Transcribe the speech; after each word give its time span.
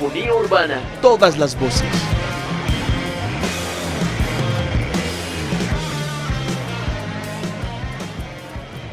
Polifonía 0.00 0.34
Urbana. 0.34 0.80
Todas 1.02 1.36
las 1.36 1.58
voces. 1.60 1.84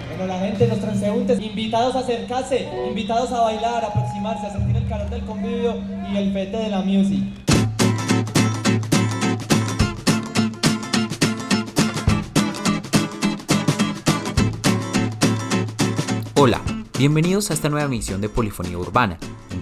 Bueno, 0.10 0.34
la 0.34 0.40
gente, 0.40 0.68
los 0.68 0.82
transeúntes, 0.82 1.40
invitados 1.40 1.96
a 1.96 2.00
acercarse, 2.00 2.68
invitados 2.90 3.32
a 3.32 3.40
bailar, 3.40 3.86
a 3.86 3.88
aproximarse, 3.88 4.48
a 4.48 4.52
sentir 4.52 4.76
el 4.76 4.88
calor 4.90 5.10
del 5.10 5.26
convivio 5.26 5.76
y 6.12 6.18
el 6.18 6.34
fete 6.34 6.58
de 6.58 6.70
la 6.70 6.82
music. 6.82 7.24
Hola, 16.36 16.62
bienvenidos 16.98 17.50
a 17.50 17.54
esta 17.54 17.70
nueva 17.70 17.86
emisión 17.86 18.20
de 18.20 18.28
Polifonía 18.28 18.78
Urbana, 18.78 19.18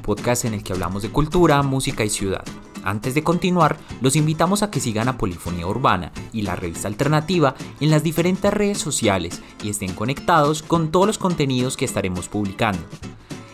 podcast 0.05 0.45
en 0.45 0.54
el 0.54 0.64
que 0.64 0.72
hablamos 0.72 1.02
de 1.02 1.09
cultura, 1.09 1.62
música 1.64 2.05
y 2.05 2.09
ciudad. 2.09 2.46
Antes 2.84 3.16
de 3.16 3.23
continuar, 3.23 3.77
los 4.00 4.16
invitamos 4.16 4.62
a 4.62 4.70
que 4.70 4.80
sigan 4.80 5.08
a 5.08 5.18
Polifonía 5.18 5.66
Urbana 5.66 6.12
y 6.32 6.44
la 6.44 6.55
revista 6.55 6.88
alternativa 6.88 7.55
en 7.80 7.90
las 7.90 8.04
diferentes 8.04 8.54
redes 8.54 8.77
sociales 8.77 9.41
y 9.63 9.70
estén 9.70 9.94
conectados 9.94 10.62
con 10.62 10.91
todos 10.91 11.08
los 11.08 11.18
contenidos 11.18 11.76
que 11.76 11.86
estaremos 11.86 12.30
publicando. 12.30 12.84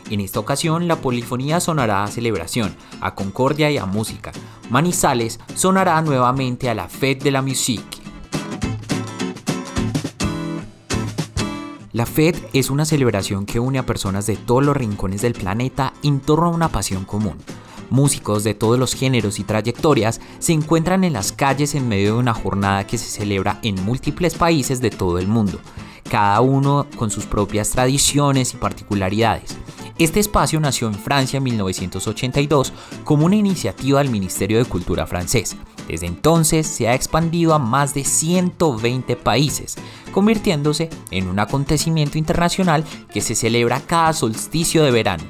En 0.09 0.19
esta 0.19 0.41
ocasión, 0.41 0.89
la 0.89 0.97
polifonía 0.97 1.61
sonará 1.61 2.03
a 2.03 2.07
celebración, 2.07 2.75
a 2.99 3.15
concordia 3.15 3.71
y 3.71 3.77
a 3.77 3.85
música. 3.85 4.33
Manizales 4.69 5.39
sonará 5.55 6.01
nuevamente 6.01 6.69
a 6.69 6.75
la 6.75 6.89
Fête 6.89 7.23
de 7.23 7.31
la 7.31 7.41
Musique. 7.41 8.00
La 11.93 12.05
FED 12.05 12.37
es 12.53 12.69
una 12.69 12.85
celebración 12.85 13.45
que 13.45 13.59
une 13.59 13.77
a 13.77 13.85
personas 13.85 14.25
de 14.25 14.37
todos 14.37 14.63
los 14.63 14.77
rincones 14.77 15.21
del 15.21 15.33
planeta 15.33 15.93
en 16.03 16.21
torno 16.21 16.45
a 16.45 16.51
una 16.51 16.69
pasión 16.69 17.03
común. 17.03 17.35
Músicos 17.89 18.45
de 18.45 18.53
todos 18.53 18.79
los 18.79 18.93
géneros 18.93 19.39
y 19.39 19.43
trayectorias 19.43 20.21
se 20.39 20.53
encuentran 20.53 21.03
en 21.03 21.11
las 21.11 21.33
calles 21.33 21.75
en 21.75 21.89
medio 21.89 22.13
de 22.13 22.19
una 22.19 22.33
jornada 22.33 22.87
que 22.87 22.97
se 22.97 23.09
celebra 23.09 23.59
en 23.61 23.75
múltiples 23.83 24.35
países 24.35 24.79
de 24.79 24.89
todo 24.89 25.19
el 25.19 25.27
mundo, 25.27 25.59
cada 26.09 26.39
uno 26.39 26.87
con 26.95 27.11
sus 27.11 27.25
propias 27.25 27.71
tradiciones 27.71 28.53
y 28.53 28.57
particularidades. 28.57 29.57
Este 29.97 30.21
espacio 30.21 30.61
nació 30.61 30.87
en 30.87 30.95
Francia 30.95 31.39
en 31.39 31.43
1982 31.43 32.71
como 33.03 33.25
una 33.25 33.35
iniciativa 33.35 33.99
del 33.99 34.09
Ministerio 34.09 34.59
de 34.59 34.65
Cultura 34.65 35.05
francés. 35.05 35.57
Desde 35.91 36.07
entonces 36.07 36.67
se 36.67 36.87
ha 36.87 36.95
expandido 36.95 37.53
a 37.53 37.59
más 37.59 37.93
de 37.93 38.05
120 38.05 39.17
países, 39.17 39.75
convirtiéndose 40.13 40.89
en 41.11 41.27
un 41.27 41.37
acontecimiento 41.37 42.17
internacional 42.17 42.85
que 43.13 43.19
se 43.19 43.35
celebra 43.35 43.81
cada 43.81 44.13
solsticio 44.13 44.85
de 44.85 44.91
verano. 44.91 45.25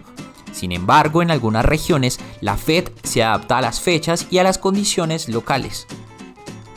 Sin 0.52 0.72
embargo, 0.72 1.24
en 1.24 1.32
algunas 1.32 1.66
regiones, 1.66 2.20
la 2.42 2.58
FED 2.58 2.92
se 3.02 3.24
adapta 3.24 3.58
a 3.58 3.62
las 3.62 3.80
fechas 3.80 4.28
y 4.30 4.38
a 4.38 4.44
las 4.44 4.60
condiciones 4.60 5.30
locales. 5.30 5.88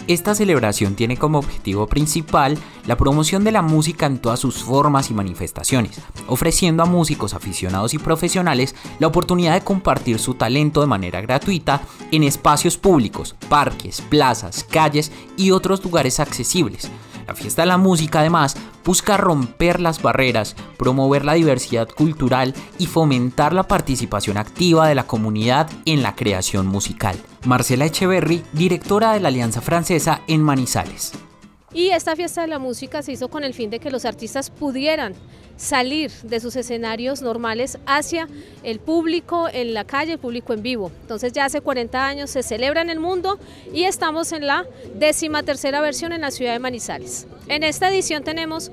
Esta 0.07 0.35
celebración 0.35 0.97
tiene 0.97 1.17
como 1.17 1.39
objetivo 1.39 1.87
principal 1.87 2.59
la 2.87 2.99
promoción 2.99 3.43
de 3.43 3.53
la 3.53 3.63
música 3.63 4.05
en 4.05 4.19
todas 4.19 4.39
sus 4.39 4.63
formas 4.63 5.11
y 5.11 5.15
manifestaciones, 5.15 5.99
ofreciendo 6.27 6.83
a 6.83 6.87
músicos 6.87 7.33
aficionados 7.33 7.95
y 7.95 7.99
profesionales 7.99 8.75
la 8.99 9.07
oportunidad 9.07 9.55
de 9.55 9.65
compartir 9.65 10.19
su 10.19 10.35
talento 10.35 10.83
de 10.83 10.89
manera 10.89 11.23
gratuita 11.23 11.81
en 12.11 12.23
espacios 12.23 12.77
públicos, 12.77 13.35
parques, 13.49 14.03
plazas, 14.03 14.67
calles 14.71 15.11
y 15.39 15.53
otros 15.53 15.83
lugares 15.83 16.21
accesibles. 16.21 16.91
La 17.27 17.35
fiesta 17.35 17.63
de 17.63 17.67
la 17.67 17.79
música 17.79 18.21
además 18.21 18.57
busca 18.85 19.17
romper 19.17 19.81
las 19.81 20.03
barreras, 20.03 20.57
promover 20.77 21.25
la 21.25 21.35
diversidad 21.35 21.89
cultural 21.89 22.55
y 22.79 22.87
fomentar 22.87 23.53
la 23.53 23.65
participación 23.65 24.37
activa 24.37 24.87
de 24.89 24.95
la 24.95 25.07
comunidad 25.07 25.71
en 25.87 26.03
la 26.03 26.15
creación 26.15 26.67
musical. 26.67 27.17
Marcela 27.47 27.87
Echeverry, 27.87 28.43
directora 28.53 29.13
de 29.13 29.21
la 29.21 29.29
Alianza 29.29 29.61
Francesa 29.61 30.21
en 30.27 30.43
Manizales. 30.43 31.13
Y 31.75 31.91
esta 31.91 32.15
fiesta 32.15 32.43
de 32.43 32.47
la 32.47 32.61
música 32.61 33.03
se 33.03 33.13
hizo 33.13 33.29
con 33.29 33.43
el 33.43 33.53
fin 33.53 33.69
de 33.69 33.81
que 33.81 33.91
los 33.91 34.05
artistas 34.05 34.49
pudieran 34.49 35.15
salir 35.57 36.13
de 36.23 36.39
sus 36.39 36.55
escenarios 36.55 37.21
normales 37.21 37.79
hacia 37.85 38.29
el 38.63 38.79
público 38.79 39.49
en 39.53 39.75
la 39.75 39.85
calle, 39.85 40.13
el 40.13 40.19
público 40.19 40.53
en 40.53 40.63
vivo. 40.63 40.93
Entonces 41.03 41.33
ya 41.33 41.45
hace 41.45 41.61
40 41.61 42.07
años 42.07 42.31
se 42.31 42.45
celebra 42.45 42.81
en 42.81 42.91
el 42.91 43.01
mundo 43.01 43.39
y 43.73 43.85
estamos 43.85 44.31
en 44.33 44.47
la 44.47 44.67
décima 44.95 45.43
tercera 45.43 45.81
versión 45.81 46.13
en 46.13 46.21
la 46.21 46.31
ciudad 46.31 46.53
de 46.53 46.61
Manizales. 46.61 47.27
En 47.49 47.65
esta 47.65 47.89
edición 47.89 48.23
tenemos 48.23 48.71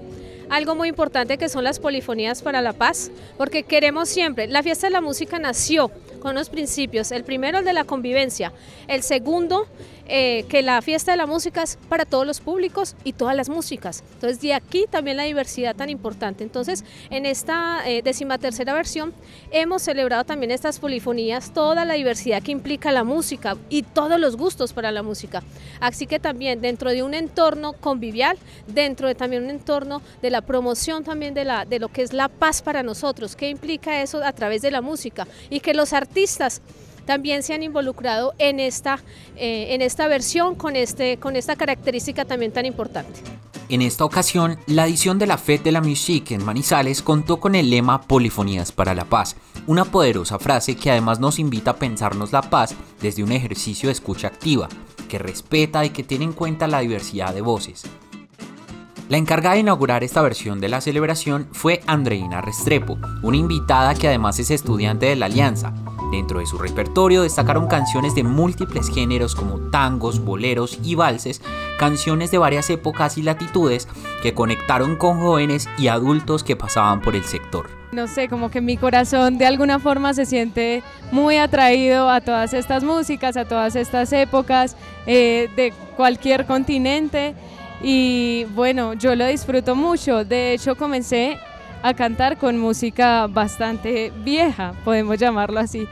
algo 0.51 0.75
muy 0.75 0.89
importante 0.89 1.37
que 1.37 1.49
son 1.49 1.63
las 1.63 1.79
polifonías 1.79 2.41
para 2.41 2.61
la 2.61 2.73
paz, 2.73 3.09
porque 3.37 3.63
queremos 3.63 4.09
siempre, 4.09 4.47
la 4.47 4.61
fiesta 4.61 4.87
de 4.87 4.91
la 4.91 5.01
música 5.01 5.39
nació 5.39 5.89
con 6.19 6.31
unos 6.31 6.49
principios, 6.49 7.11
el 7.11 7.23
primero 7.23 7.59
el 7.59 7.65
de 7.65 7.71
la 7.71 7.85
convivencia, 7.85 8.51
el 8.87 9.01
segundo 9.01 9.67
eh, 10.13 10.43
que 10.49 10.61
la 10.61 10.81
fiesta 10.81 11.11
de 11.11 11.17
la 11.17 11.25
música 11.25 11.63
es 11.63 11.77
para 11.87 12.03
todos 12.03 12.27
los 12.27 12.41
públicos 12.41 12.97
y 13.05 13.13
todas 13.13 13.33
las 13.33 13.47
músicas. 13.47 14.03
Entonces, 14.15 14.41
de 14.41 14.53
aquí 14.53 14.85
también 14.89 15.15
la 15.15 15.23
diversidad 15.23 15.73
tan 15.73 15.89
importante. 15.89 16.43
Entonces, 16.43 16.83
en 17.09 17.25
esta 17.25 17.89
eh, 17.89 18.01
decimatercera 18.01 18.73
versión 18.73 19.13
hemos 19.51 19.83
celebrado 19.83 20.25
también 20.25 20.51
estas 20.51 20.79
polifonías, 20.79 21.53
toda 21.53 21.85
la 21.85 21.93
diversidad 21.93 22.43
que 22.43 22.51
implica 22.51 22.91
la 22.91 23.05
música 23.05 23.55
y 23.69 23.83
todos 23.83 24.19
los 24.19 24.35
gustos 24.35 24.73
para 24.73 24.91
la 24.91 25.01
música. 25.01 25.43
Así 25.79 26.07
que 26.07 26.19
también 26.19 26.59
dentro 26.59 26.91
de 26.91 27.03
un 27.03 27.13
entorno 27.13 27.71
convivial, 27.71 28.37
dentro 28.67 29.07
de 29.07 29.15
también 29.15 29.45
un 29.45 29.49
entorno 29.49 30.01
de 30.21 30.29
la 30.29 30.41
promoción 30.41 31.05
también 31.05 31.33
de, 31.33 31.45
la, 31.45 31.63
de 31.63 31.79
lo 31.79 31.87
que 31.87 32.01
es 32.01 32.11
la 32.11 32.27
paz 32.27 32.61
para 32.61 32.83
nosotros, 32.83 33.37
qué 33.37 33.47
implica 33.47 34.01
eso 34.01 34.21
a 34.21 34.33
través 34.33 34.61
de 34.61 34.71
la 34.71 34.81
música 34.81 35.25
y 35.49 35.61
que 35.61 35.73
los 35.73 35.93
artistas 35.93 36.61
también 37.05 37.43
se 37.43 37.53
han 37.53 37.63
involucrado 37.63 38.33
en 38.37 38.59
esta, 38.59 38.99
eh, 39.35 39.73
en 39.73 39.81
esta 39.81 40.07
versión 40.07 40.55
con, 40.55 40.75
este, 40.75 41.17
con 41.17 41.35
esta 41.35 41.55
característica 41.55 42.25
también 42.25 42.51
tan 42.51 42.65
importante. 42.65 43.21
En 43.71 43.81
esta 43.81 44.03
ocasión, 44.03 44.57
la 44.67 44.85
edición 44.85 45.17
de 45.17 45.27
la 45.27 45.37
Fête 45.37 45.63
de 45.63 45.71
la 45.71 45.79
Musique 45.79 46.35
en 46.35 46.43
Manizales 46.43 47.01
contó 47.01 47.39
con 47.39 47.55
el 47.55 47.69
lema 47.69 48.01
Polifonías 48.01 48.73
para 48.73 48.93
la 48.93 49.05
Paz, 49.05 49.37
una 49.65 49.85
poderosa 49.85 50.39
frase 50.39 50.75
que 50.75 50.91
además 50.91 51.21
nos 51.21 51.39
invita 51.39 51.71
a 51.71 51.75
pensarnos 51.77 52.33
la 52.33 52.41
paz 52.41 52.75
desde 53.01 53.23
un 53.23 53.31
ejercicio 53.31 53.87
de 53.87 53.93
escucha 53.93 54.27
activa, 54.27 54.67
que 55.07 55.19
respeta 55.19 55.85
y 55.85 55.91
que 55.91 56.03
tiene 56.03 56.25
en 56.25 56.33
cuenta 56.33 56.67
la 56.67 56.81
diversidad 56.81 57.33
de 57.33 57.39
voces. 57.39 57.83
La 59.07 59.17
encargada 59.17 59.55
de 59.55 59.61
inaugurar 59.61 60.03
esta 60.03 60.21
versión 60.21 60.59
de 60.59 60.69
la 60.69 60.81
celebración 60.81 61.47
fue 61.51 61.81
Andreina 61.85 62.41
Restrepo, 62.41 62.97
una 63.21 63.37
invitada 63.37 63.93
que 63.93 64.07
además 64.07 64.39
es 64.39 64.51
estudiante 64.51 65.05
de 65.05 65.15
la 65.15 65.25
Alianza, 65.25 65.73
Dentro 66.11 66.39
de 66.39 66.45
su 66.45 66.57
repertorio 66.57 67.23
destacaron 67.23 67.67
canciones 67.67 68.15
de 68.15 68.23
múltiples 68.23 68.89
géneros 68.93 69.33
como 69.33 69.59
tangos, 69.71 70.19
boleros 70.19 70.77
y 70.83 70.95
valses, 70.95 71.41
canciones 71.79 72.31
de 72.31 72.37
varias 72.37 72.69
épocas 72.69 73.17
y 73.17 73.23
latitudes 73.23 73.87
que 74.21 74.33
conectaron 74.33 74.97
con 74.97 75.21
jóvenes 75.21 75.69
y 75.77 75.87
adultos 75.87 76.43
que 76.43 76.57
pasaban 76.57 77.01
por 77.01 77.15
el 77.15 77.23
sector. 77.23 77.69
No 77.93 78.09
sé, 78.09 78.27
como 78.27 78.51
que 78.51 78.59
mi 78.59 78.75
corazón 78.75 79.37
de 79.37 79.45
alguna 79.45 79.79
forma 79.79 80.13
se 80.13 80.25
siente 80.25 80.83
muy 81.13 81.37
atraído 81.37 82.09
a 82.09 82.19
todas 82.19 82.53
estas 82.53 82.83
músicas, 82.83 83.37
a 83.37 83.45
todas 83.45 83.77
estas 83.77 84.11
épocas 84.11 84.75
eh, 85.05 85.49
de 85.55 85.73
cualquier 85.95 86.45
continente 86.45 87.35
y 87.81 88.45
bueno, 88.53 88.93
yo 88.93 89.15
lo 89.15 89.25
disfruto 89.25 89.75
mucho. 89.75 90.23
De 90.25 90.53
hecho, 90.53 90.75
comencé 90.75 91.39
a 91.83 91.93
cantar 91.93 92.37
con 92.37 92.57
música 92.57 93.27
bastante 93.27 94.11
vieja, 94.23 94.73
podemos 94.83 95.17
llamarlo 95.17 95.59
así. 95.59 95.87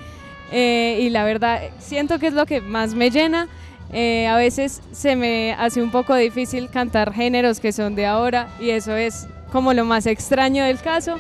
Eh, 0.51 1.00
y 1.01 1.09
la 1.09 1.23
verdad, 1.23 1.61
siento 1.79 2.19
que 2.19 2.27
es 2.27 2.33
lo 2.33 2.45
que 2.45 2.61
más 2.61 2.94
me 2.94 3.11
llena. 3.11 3.47
Eh, 3.91 4.27
a 4.27 4.38
veces 4.38 4.81
se 4.91 5.15
me 5.15 5.53
hace 5.53 5.81
un 5.81 5.91
poco 5.91 6.15
difícil 6.15 6.69
cantar 6.69 7.12
géneros 7.12 7.59
que 7.59 7.71
son 7.71 7.95
de 7.95 8.06
ahora 8.06 8.47
y 8.59 8.69
eso 8.69 8.95
es 8.95 9.27
como 9.51 9.74
lo 9.74 9.83
más 9.86 10.06
extraño 10.06 10.63
del 10.63 10.80
caso. 10.80 11.18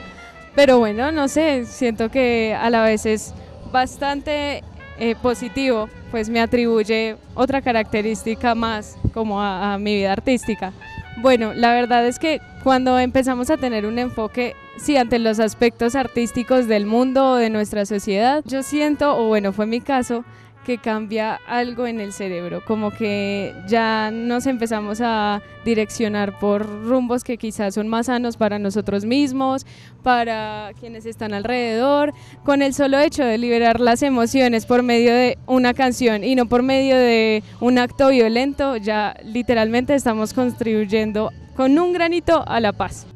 Pero 0.55 0.79
bueno, 0.79 1.11
no 1.11 1.27
sé, 1.27 1.65
siento 1.65 2.09
que 2.09 2.55
a 2.59 2.69
la 2.69 2.83
vez 2.83 3.05
es 3.05 3.33
bastante 3.71 4.63
eh, 4.99 5.15
positivo, 5.21 5.89
pues 6.11 6.29
me 6.29 6.41
atribuye 6.41 7.15
otra 7.33 7.61
característica 7.61 8.55
más 8.55 8.97
como 9.13 9.41
a 9.41 9.77
mi 9.77 9.95
vida 9.95 10.11
artística. 10.11 10.73
Bueno, 11.21 11.53
la 11.53 11.73
verdad 11.73 12.07
es 12.07 12.17
que 12.17 12.39
cuando 12.63 12.97
empezamos 12.97 13.49
a 13.49 13.57
tener 13.57 13.85
un 13.85 13.99
enfoque, 13.99 14.55
sí, 14.77 14.95
ante 14.95 15.19
los 15.19 15.41
aspectos 15.41 15.95
artísticos 15.95 16.67
del 16.67 16.85
mundo 16.85 17.31
o 17.31 17.35
de 17.35 17.49
nuestra 17.49 17.85
sociedad, 17.85 18.41
yo 18.45 18.63
siento, 18.63 19.17
o 19.17 19.27
bueno, 19.27 19.51
fue 19.51 19.65
mi 19.65 19.81
caso, 19.81 20.23
que 20.69 20.77
cambia 20.77 21.39
algo 21.47 21.87
en 21.87 21.99
el 21.99 22.13
cerebro, 22.13 22.63
como 22.63 22.91
que 22.91 23.55
ya 23.67 24.11
nos 24.11 24.45
empezamos 24.45 25.01
a 25.01 25.41
direccionar 25.65 26.37
por 26.37 26.63
rumbos 26.85 27.23
que 27.23 27.39
quizás 27.39 27.73
son 27.73 27.87
más 27.87 28.05
sanos 28.05 28.37
para 28.37 28.59
nosotros 28.59 29.03
mismos, 29.03 29.65
para 30.03 30.69
quienes 30.79 31.07
están 31.07 31.33
alrededor, 31.33 32.13
con 32.45 32.61
el 32.61 32.75
solo 32.75 32.99
hecho 32.99 33.25
de 33.25 33.39
liberar 33.39 33.79
las 33.79 34.03
emociones 34.03 34.67
por 34.67 34.83
medio 34.83 35.11
de 35.11 35.39
una 35.47 35.73
canción 35.73 36.23
y 36.23 36.35
no 36.35 36.45
por 36.45 36.61
medio 36.61 36.95
de 36.97 37.41
un 37.59 37.79
acto 37.79 38.09
violento, 38.09 38.77
ya 38.77 39.15
literalmente 39.23 39.95
estamos 39.95 40.35
contribuyendo 40.35 41.31
con 41.55 41.79
un 41.79 41.93
granito 41.93 42.47
a 42.47 42.59
la 42.59 42.73
paz. 42.73 43.07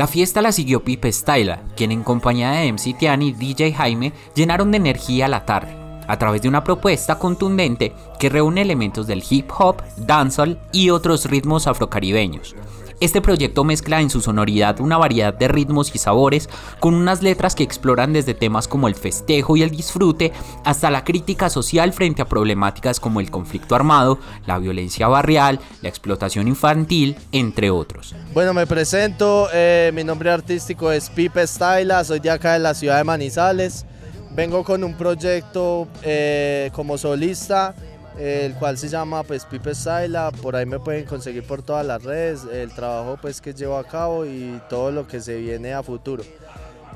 La 0.00 0.06
fiesta 0.06 0.40
la 0.40 0.50
siguió 0.50 0.82
Pipe 0.82 1.12
Styla, 1.12 1.62
quien 1.76 1.92
en 1.92 2.02
compañía 2.02 2.52
de 2.52 2.72
MC 2.72 2.96
Tian 2.98 3.20
y 3.20 3.34
DJ 3.34 3.74
Jaime 3.74 4.14
llenaron 4.34 4.70
de 4.70 4.78
energía 4.78 5.28
la 5.28 5.44
tarde, 5.44 5.76
a 6.08 6.18
través 6.18 6.40
de 6.40 6.48
una 6.48 6.64
propuesta 6.64 7.18
contundente 7.18 7.92
que 8.18 8.30
reúne 8.30 8.62
elementos 8.62 9.06
del 9.06 9.22
hip 9.28 9.50
hop, 9.58 9.82
dancehall 9.98 10.58
y 10.72 10.88
otros 10.88 11.26
ritmos 11.26 11.66
afrocaribeños. 11.66 12.56
Este 13.00 13.22
proyecto 13.22 13.64
mezcla 13.64 14.02
en 14.02 14.10
su 14.10 14.20
sonoridad 14.20 14.78
una 14.78 14.98
variedad 14.98 15.32
de 15.32 15.48
ritmos 15.48 15.94
y 15.94 15.98
sabores 15.98 16.50
con 16.80 16.92
unas 16.92 17.22
letras 17.22 17.54
que 17.54 17.62
exploran 17.62 18.12
desde 18.12 18.34
temas 18.34 18.68
como 18.68 18.88
el 18.88 18.94
festejo 18.94 19.56
y 19.56 19.62
el 19.62 19.70
disfrute 19.70 20.32
hasta 20.66 20.90
la 20.90 21.02
crítica 21.02 21.48
social 21.48 21.94
frente 21.94 22.20
a 22.20 22.28
problemáticas 22.28 23.00
como 23.00 23.20
el 23.20 23.30
conflicto 23.30 23.74
armado, 23.74 24.18
la 24.44 24.58
violencia 24.58 25.08
barrial, 25.08 25.60
la 25.80 25.88
explotación 25.88 26.46
infantil, 26.46 27.16
entre 27.32 27.70
otros. 27.70 28.14
Bueno, 28.34 28.52
me 28.52 28.66
presento, 28.66 29.48
eh, 29.50 29.90
mi 29.94 30.04
nombre 30.04 30.30
artístico 30.30 30.92
es 30.92 31.08
Pipe 31.08 31.46
Styla, 31.46 32.04
soy 32.04 32.20
de 32.20 32.30
acá 32.30 32.52
de 32.52 32.58
la 32.58 32.74
ciudad 32.74 32.98
de 32.98 33.04
Manizales. 33.04 33.86
Vengo 34.32 34.62
con 34.62 34.84
un 34.84 34.94
proyecto 34.94 35.88
eh, 36.02 36.70
como 36.74 36.98
solista 36.98 37.74
el 38.18 38.54
cual 38.54 38.76
se 38.76 38.88
llama 38.88 39.22
pues 39.22 39.44
Pipe 39.44 39.74
Styla, 39.74 40.30
por 40.42 40.56
ahí 40.56 40.66
me 40.66 40.78
pueden 40.78 41.04
conseguir 41.04 41.44
por 41.46 41.62
todas 41.62 41.86
las 41.86 42.02
redes, 42.02 42.44
el 42.50 42.72
trabajo 42.72 43.18
pues 43.20 43.40
que 43.40 43.54
llevo 43.54 43.76
a 43.76 43.84
cabo 43.84 44.26
y 44.26 44.60
todo 44.68 44.90
lo 44.90 45.06
que 45.06 45.20
se 45.20 45.36
viene 45.36 45.72
a 45.72 45.82
futuro. 45.82 46.22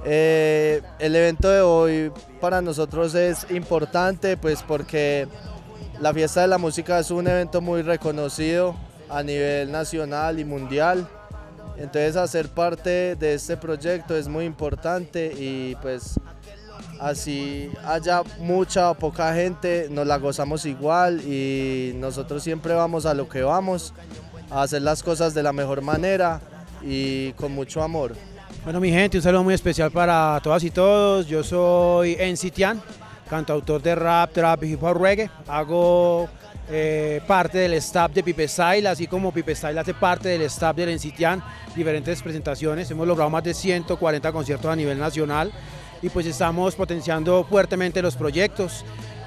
Eh, 0.07 0.83
el 0.99 1.17
evento 1.17 1.49
de 1.49 1.63
hoy 1.63 2.13
para 2.41 2.61
nosotros 2.61 3.15
es 3.15 3.51
importante 3.51 4.37
pues 4.37 4.63
porque 4.63 5.27
la 6.01 6.13
fiesta 6.13 6.43
de 6.43 6.49
la 6.49 6.59
música 6.59 6.99
es 6.99 7.11
un 7.11 7.27
evento 7.27 7.61
muy 7.61 7.83
reconocido 7.83 8.77
a 9.09 9.23
nivel 9.23 9.71
nacional 9.73 10.39
y 10.39 10.45
mundial. 10.45 11.09
Entonces 11.77 12.17
hacer 12.17 12.49
parte 12.49 13.17
de 13.17 13.35
este 13.35 13.57
proyecto 13.57 14.17
es 14.17 14.29
muy 14.29 14.45
importante 14.45 15.33
y 15.37 15.75
pues 15.77 16.21
así 17.01 17.71
haya 17.87 18.23
mucha 18.41 18.91
o 18.91 18.95
poca 18.95 19.35
gente, 19.35 19.89
nos 19.91 20.07
la 20.07 20.19
gozamos 20.19 20.65
igual 20.67 21.21
y 21.21 21.93
nosotros 21.97 22.43
siempre 22.43 22.75
vamos 22.75 23.07
a 23.07 23.15
lo 23.15 23.29
que 23.29 23.43
vamos, 23.43 23.93
a 24.51 24.63
hacer 24.63 24.83
las 24.83 25.03
cosas 25.03 25.35
de 25.35 25.43
la 25.43 25.53
mejor 25.53 25.83
manera 25.83 26.41
y 26.83 27.33
con 27.33 27.53
mucho 27.53 27.83
amor. 27.83 28.15
Bueno 28.65 28.81
mi 28.81 28.91
gente, 28.91 29.19
un 29.19 29.23
saludo 29.23 29.45
muy 29.45 29.55
especial 29.55 29.91
para 29.91 30.41
todas 30.43 30.65
y 30.65 30.71
todos, 30.71 31.27
yo 31.27 31.45
soy 31.45 32.17
Encitian, 32.19 32.81
cantautor 33.29 33.83
de 33.83 33.95
rap, 33.95 34.33
trap 34.33 34.65
y 34.65 34.73
hip 34.73 34.83
hop 34.83 34.97
reggae, 34.97 35.31
hago 35.49 36.29
eh, 36.71 37.21
parte 37.27 37.59
del 37.59 37.75
staff 37.75 38.13
de 38.13 38.23
Pipe 38.23 38.49
Style, 38.49 38.87
así 38.87 39.07
como 39.07 39.33
Pipe 39.33 39.55
Style 39.55 39.79
hace 39.79 39.93
parte 39.93 40.31
del 40.31 40.43
staff 40.43 40.75
del 40.75 40.89
Encitian, 40.89 41.43
diferentes 41.77 42.23
presentaciones, 42.23 42.91
hemos 42.91 43.07
logrado 43.07 43.29
más 43.29 43.45
de 43.45 43.53
140 43.53 44.33
conciertos 44.33 44.71
a 44.71 44.77
nivel 44.77 44.99
nacional, 44.99 45.53
y 46.05 46.11
pues 46.11 46.27
estamos 46.27 46.75
potenciando 46.75 47.45
fuertemente 47.45 48.03
los 48.03 48.15
proyectos. 48.15 48.85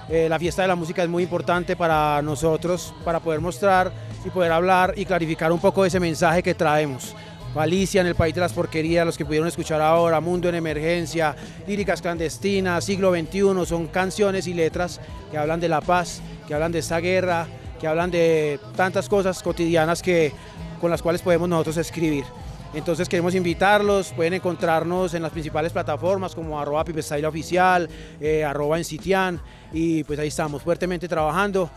Eh, 0.09 0.29
la 0.29 0.38
fiesta 0.38 0.62
de 0.62 0.68
la 0.68 0.75
música 0.75 1.01
es 1.01 1.09
muy 1.09 1.24
importante 1.24 1.75
para 1.75 2.21
nosotros, 2.21 2.94
para 3.03 3.19
poder 3.19 3.41
mostrar 3.41 3.91
y 4.24 4.29
poder 4.29 4.51
hablar 4.51 4.94
y 4.95 5.03
clarificar 5.03 5.51
un 5.51 5.59
poco 5.59 5.83
ese 5.85 6.00
mensaje 6.00 6.44
que 6.44 6.53
traemos. 6.53 7.15
Galicia 7.56 8.01
en 8.01 8.07
el 8.07 8.13
país 8.13 8.35
de 8.35 8.41
las 8.41 8.53
porquerías, 8.53 9.07
los 9.07 9.18
que 9.18 9.25
pudieron 9.25 9.47
escuchar 9.47 9.81
ahora, 9.81 10.21
Mundo 10.21 10.47
en 10.50 10.53
Emergencia, 10.53 11.35
Líricas 11.65 12.00
Clandestinas, 12.00 12.83
Siglo 12.83 13.12
XXI, 13.12 13.65
son 13.65 13.88
canciones 13.88 14.45
y 14.45 14.53
letras 14.53 15.01
que 15.31 15.38
hablan 15.39 15.59
de 15.59 15.69
la 15.69 15.81
paz, 15.81 16.21
que 16.47 16.53
hablan 16.53 16.71
de 16.71 16.80
esta 16.80 17.00
guerra, 17.00 17.47
que 17.80 17.88
hablan 17.88 18.12
de 18.12 18.59
tantas 18.75 19.09
cosas 19.09 19.41
cotidianas 19.41 20.03
que, 20.03 20.31
con 20.80 20.91
las 20.91 21.01
cuales 21.01 21.23
podemos 21.23 21.50
nosotros 21.50 21.77
escribir. 21.77 22.23
Entonces 22.73 23.07
queremos 23.07 23.33
invitarlos, 23.33 24.11
pueden 24.13 24.33
encontrarnos 24.33 25.13
en 25.13 25.21
las 25.21 25.31
principales 25.31 25.71
plataformas 25.71 26.35
como 26.35 26.59
arroba 26.59 26.83
oficial, 27.27 27.89
eh, 28.19 28.43
arroba 28.43 28.77
en 28.77 28.83
Sitian 28.83 29.39
y 29.71 30.03
pues 30.03 30.19
ahí 30.19 30.27
estamos 30.27 30.61
fuertemente 30.61 31.07
trabajando. 31.07 31.69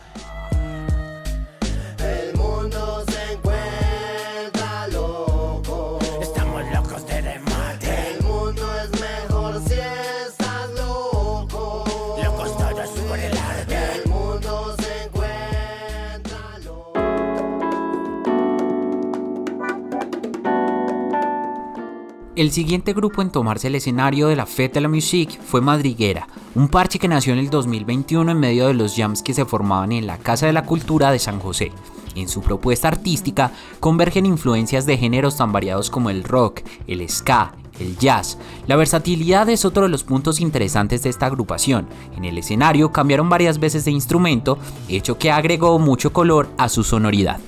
El 22.41 22.51
siguiente 22.51 22.93
grupo 22.93 23.21
en 23.21 23.29
tomarse 23.29 23.67
el 23.67 23.75
escenario 23.75 24.27
de 24.27 24.35
la 24.35 24.47
Fête 24.47 24.73
de 24.73 24.81
la 24.81 24.87
Musique 24.87 25.37
fue 25.45 25.61
Madriguera, 25.61 26.27
un 26.55 26.69
parche 26.69 26.97
que 26.97 27.07
nació 27.07 27.33
en 27.33 27.37
el 27.37 27.51
2021 27.51 28.31
en 28.31 28.39
medio 28.39 28.65
de 28.65 28.73
los 28.73 28.95
jams 28.95 29.21
que 29.21 29.35
se 29.35 29.45
formaban 29.45 29.91
en 29.91 30.07
la 30.07 30.17
Casa 30.17 30.47
de 30.47 30.53
la 30.53 30.65
Cultura 30.65 31.11
de 31.11 31.19
San 31.19 31.39
José. 31.39 31.71
En 32.15 32.27
su 32.27 32.41
propuesta 32.41 32.87
artística 32.87 33.51
convergen 33.79 34.25
influencias 34.25 34.87
de 34.87 34.97
géneros 34.97 35.37
tan 35.37 35.51
variados 35.51 35.91
como 35.91 36.09
el 36.09 36.23
rock, 36.23 36.61
el 36.87 37.07
ska, 37.07 37.53
el 37.79 37.95
jazz. 37.99 38.39
La 38.65 38.75
versatilidad 38.75 39.47
es 39.47 39.63
otro 39.63 39.83
de 39.83 39.89
los 39.89 40.03
puntos 40.03 40.41
interesantes 40.41 41.03
de 41.03 41.11
esta 41.11 41.27
agrupación. 41.27 41.85
En 42.17 42.25
el 42.25 42.39
escenario 42.39 42.91
cambiaron 42.91 43.29
varias 43.29 43.59
veces 43.59 43.85
de 43.85 43.91
instrumento, 43.91 44.57
hecho 44.89 45.19
que 45.19 45.29
agregó 45.29 45.77
mucho 45.77 46.11
color 46.11 46.49
a 46.57 46.69
su 46.69 46.83
sonoridad. 46.83 47.39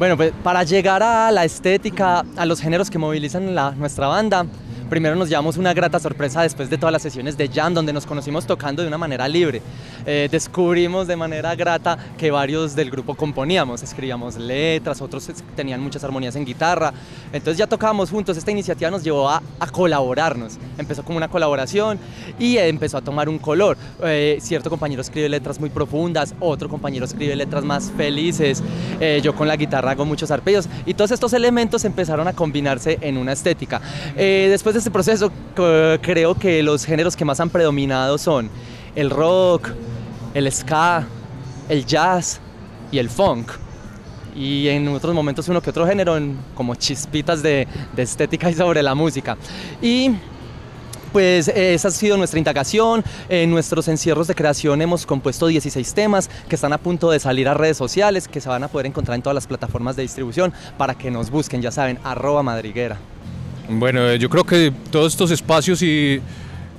Bueno, 0.00 0.16
pues 0.16 0.32
para 0.42 0.62
llegar 0.62 1.02
a 1.02 1.30
la 1.30 1.44
estética, 1.44 2.24
a 2.38 2.46
los 2.46 2.62
géneros 2.62 2.88
que 2.88 2.96
movilizan 2.96 3.54
la, 3.54 3.72
nuestra 3.72 4.06
banda, 4.06 4.46
primero 4.90 5.14
nos 5.14 5.28
llevamos 5.28 5.56
una 5.56 5.72
grata 5.72 6.00
sorpresa 6.00 6.42
después 6.42 6.68
de 6.68 6.76
todas 6.76 6.92
las 6.92 7.00
sesiones 7.00 7.38
de 7.38 7.48
jam 7.48 7.72
donde 7.72 7.92
nos 7.92 8.04
conocimos 8.04 8.44
tocando 8.44 8.82
de 8.82 8.88
una 8.88 8.98
manera 8.98 9.28
libre. 9.28 9.62
Eh, 10.04 10.28
descubrimos 10.30 11.06
de 11.06 11.16
manera 11.16 11.54
grata 11.54 11.96
que 12.18 12.30
varios 12.30 12.74
del 12.74 12.90
grupo 12.90 13.14
componíamos, 13.14 13.82
escribíamos 13.82 14.36
letras, 14.36 15.00
otros 15.00 15.30
tenían 15.54 15.80
muchas 15.80 16.02
armonías 16.02 16.34
en 16.34 16.44
guitarra. 16.44 16.92
Entonces 17.32 17.56
ya 17.56 17.68
tocábamos 17.68 18.10
juntos, 18.10 18.36
esta 18.36 18.50
iniciativa 18.50 18.90
nos 18.90 19.04
llevó 19.04 19.30
a, 19.30 19.40
colaborarnos. 19.70 20.58
Empezó 20.76 21.04
como 21.04 21.16
una 21.16 21.28
colaboración 21.28 21.98
y 22.38 22.56
empezó 22.56 22.98
a 22.98 23.00
tomar 23.00 23.28
un 23.28 23.38
color. 23.38 23.76
Eh, 24.02 24.38
cierto 24.40 24.68
compañero 24.68 25.00
escribe 25.00 25.28
letras 25.28 25.60
muy 25.60 25.70
profundas, 25.70 26.34
otro 26.40 26.68
compañero 26.68 27.04
escribe 27.04 27.36
letras 27.36 27.62
más 27.62 27.92
felices, 27.96 28.62
eh, 28.98 29.20
yo 29.22 29.34
con 29.36 29.46
la 29.46 29.56
guitarra 29.56 29.92
hago 29.92 30.04
muchos 30.04 30.32
arpegios 30.32 30.68
y 30.84 30.94
todos 30.94 31.12
estos 31.12 31.32
elementos 31.32 31.84
empezaron 31.84 32.26
a 32.26 32.32
combinarse 32.32 32.98
en 33.00 33.16
una 33.16 33.32
estética. 33.32 33.80
después 34.16 34.74
de 34.74 34.79
este 34.80 34.90
proceso 34.90 35.30
creo 35.54 36.34
que 36.34 36.62
los 36.62 36.84
géneros 36.84 37.14
que 37.14 37.24
más 37.24 37.38
han 37.38 37.50
predominado 37.50 38.18
son 38.18 38.50
el 38.96 39.10
rock, 39.10 39.68
el 40.34 40.50
ska, 40.50 41.06
el 41.68 41.86
jazz 41.86 42.40
y 42.90 42.98
el 42.98 43.08
funk. 43.08 43.52
Y 44.34 44.68
en 44.68 44.88
otros 44.88 45.14
momentos 45.14 45.48
uno 45.48 45.60
que 45.60 45.70
otro 45.70 45.86
género, 45.86 46.18
como 46.54 46.74
chispitas 46.74 47.42
de, 47.42 47.68
estética 47.96 48.50
y 48.50 48.54
sobre 48.54 48.82
la 48.82 48.94
música. 48.94 49.36
Y 49.82 50.12
pues 51.12 51.48
esa 51.48 51.88
ha 51.88 51.90
sido 51.90 52.16
nuestra 52.16 52.38
indagación. 52.38 53.04
En 53.28 53.50
nuestros 53.50 53.86
encierros 53.88 54.28
de 54.28 54.34
creación 54.34 54.80
hemos 54.80 55.04
compuesto 55.04 55.46
16 55.46 55.92
temas 55.92 56.30
que 56.48 56.54
están 56.54 56.72
a 56.72 56.78
punto 56.78 57.10
de 57.10 57.20
salir 57.20 57.48
a 57.48 57.54
redes 57.54 57.76
sociales, 57.76 58.28
que 58.28 58.40
se 58.40 58.48
van 58.48 58.64
a 58.64 58.68
poder 58.68 58.86
encontrar 58.86 59.16
en 59.16 59.22
todas 59.22 59.34
las 59.34 59.46
plataformas 59.46 59.94
de 59.96 60.02
distribución 60.02 60.54
para 60.78 60.94
que 60.94 61.10
nos 61.10 61.30
busquen, 61.30 61.60
ya 61.60 61.70
saben, 61.70 61.98
arroba 62.02 62.42
madriguera. 62.42 62.98
Bueno, 63.72 64.08
eh, 64.08 64.18
yo 64.18 64.28
creo 64.28 64.42
que 64.42 64.72
todos 64.90 65.12
estos 65.12 65.30
espacios 65.30 65.80
y 65.82 66.20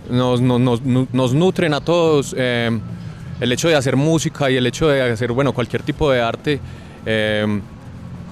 nos, 0.10 0.41
nutren 0.41 1.74
a 1.74 1.79
todos. 1.79 2.36
Eh, 2.38 2.69
el 3.39 3.51
hecho 3.53 3.69
de 3.69 3.75
hacer 3.75 3.95
música 3.95 4.51
y 4.51 4.57
el 4.57 4.67
hecho 4.67 4.89
de 4.89 5.01
hacer 5.01 5.31
bueno, 5.31 5.53
cualquier 5.53 5.83
tipo 5.83 6.12
de 6.12 6.21
arte 6.21 6.60
eh, 7.05 7.62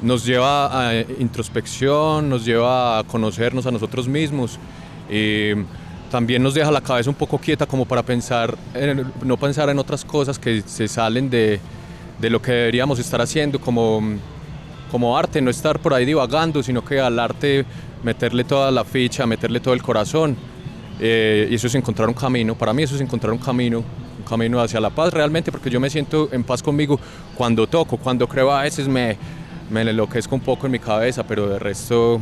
nos 0.01 0.25
lleva 0.25 0.89
a 0.89 0.93
introspección, 1.19 2.29
nos 2.29 2.43
lleva 2.43 2.99
a 2.99 3.03
conocernos 3.05 3.65
a 3.65 3.71
nosotros 3.71 4.09
mismos 4.09 4.59
y 5.09 5.51
también 6.11 6.43
nos 6.43 6.53
deja 6.53 6.69
la 6.69 6.81
cabeza 6.81 7.09
un 7.09 7.15
poco 7.15 7.37
quieta 7.37 7.65
como 7.65 7.85
para 7.85 8.03
pensar, 8.03 8.57
no 9.23 9.37
pensar 9.37 9.69
en 9.69 9.79
otras 9.79 10.03
cosas 10.03 10.37
que 10.37 10.61
se 10.65 10.87
salen 10.89 11.29
de, 11.29 11.61
de 12.19 12.29
lo 12.29 12.41
que 12.41 12.51
deberíamos 12.51 12.99
estar 12.99 13.21
haciendo 13.21 13.59
como, 13.59 14.01
como 14.91 15.17
arte, 15.17 15.41
no 15.41 15.49
estar 15.49 15.79
por 15.79 15.93
ahí 15.93 16.05
divagando, 16.05 16.61
sino 16.61 16.83
que 16.83 16.99
al 16.99 17.17
arte 17.19 17.65
meterle 18.03 18.43
toda 18.43 18.71
la 18.71 18.83
ficha, 18.83 19.25
meterle 19.25 19.59
todo 19.59 19.73
el 19.73 19.81
corazón. 19.81 20.35
Eh, 20.99 21.47
y 21.49 21.55
eso 21.55 21.67
es 21.67 21.75
encontrar 21.75 22.07
un 22.07 22.13
camino. 22.13 22.55
Para 22.55 22.73
mí 22.73 22.83
eso 22.83 22.95
es 22.95 23.01
encontrar 23.01 23.31
un 23.31 23.39
camino, 23.39 23.79
un 23.79 24.25
camino 24.27 24.59
hacia 24.59 24.79
la 24.79 24.89
paz 24.89 25.13
realmente, 25.13 25.51
porque 25.51 25.69
yo 25.69 25.79
me 25.79 25.89
siento 25.89 26.29
en 26.31 26.43
paz 26.43 26.61
conmigo 26.61 26.99
cuando 27.35 27.67
toco, 27.67 27.97
cuando 27.97 28.27
creo 28.27 28.51
a 28.51 28.63
veces 28.63 28.87
me, 28.87 29.17
me 29.69 29.81
enloquezco 29.81 30.35
un 30.35 30.41
poco 30.41 30.65
en 30.65 30.73
mi 30.73 30.79
cabeza, 30.79 31.23
pero 31.23 31.47
de 31.47 31.57
resto, 31.57 32.19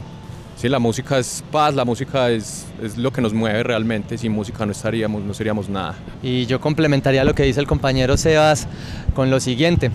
sí, 0.56 0.70
la 0.70 0.80
música 0.80 1.18
es 1.18 1.44
paz, 1.52 1.74
la 1.74 1.86
música 1.86 2.30
es, 2.30 2.68
es 2.82 2.98
lo 2.98 3.12
que 3.12 3.22
nos 3.22 3.34
mueve 3.34 3.64
realmente. 3.64 4.18
Sin 4.18 4.32
música 4.32 4.64
no 4.66 4.74
estaríamos, 4.74 5.24
no 5.24 5.34
seríamos 5.34 5.70
nada. 5.70 5.96
Y 6.22 6.46
yo 6.46 6.62
complementaría 6.62 7.24
lo 7.24 7.34
que 7.34 7.44
dice 7.44 7.60
el 7.60 7.68
compañero 7.68 8.16
Sebas 8.16 8.68
con 9.16 9.32
lo 9.32 9.40
siguiente. 9.40 9.90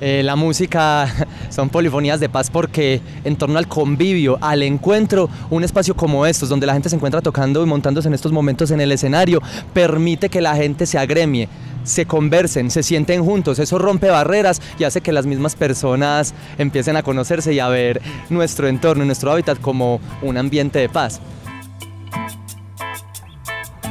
Eh, 0.00 0.22
la 0.24 0.34
música 0.34 1.12
son 1.50 1.68
polifonías 1.68 2.20
de 2.20 2.28
paz 2.28 2.50
porque 2.50 3.00
en 3.24 3.36
torno 3.36 3.58
al 3.58 3.68
convivio, 3.68 4.38
al 4.40 4.62
encuentro, 4.62 5.28
un 5.50 5.62
espacio 5.62 5.94
como 5.94 6.24
estos, 6.24 6.48
donde 6.48 6.66
la 6.66 6.72
gente 6.72 6.88
se 6.88 6.96
encuentra 6.96 7.20
tocando 7.20 7.62
y 7.62 7.66
montándose 7.66 8.08
en 8.08 8.14
estos 8.14 8.32
momentos 8.32 8.70
en 8.70 8.80
el 8.80 8.92
escenario, 8.92 9.42
permite 9.74 10.30
que 10.30 10.40
la 10.40 10.56
gente 10.56 10.86
se 10.86 10.98
agremie, 10.98 11.48
se 11.84 12.06
conversen, 12.06 12.70
se 12.70 12.82
sienten 12.82 13.24
juntos. 13.24 13.58
Eso 13.58 13.78
rompe 13.78 14.08
barreras 14.08 14.62
y 14.78 14.84
hace 14.84 15.02
que 15.02 15.12
las 15.12 15.26
mismas 15.26 15.54
personas 15.54 16.34
empiecen 16.56 16.96
a 16.96 17.02
conocerse 17.02 17.52
y 17.52 17.58
a 17.58 17.68
ver 17.68 18.00
nuestro 18.30 18.68
entorno, 18.68 19.04
nuestro 19.04 19.32
hábitat 19.32 19.60
como 19.60 20.00
un 20.22 20.38
ambiente 20.38 20.78
de 20.78 20.88
paz. 20.88 21.20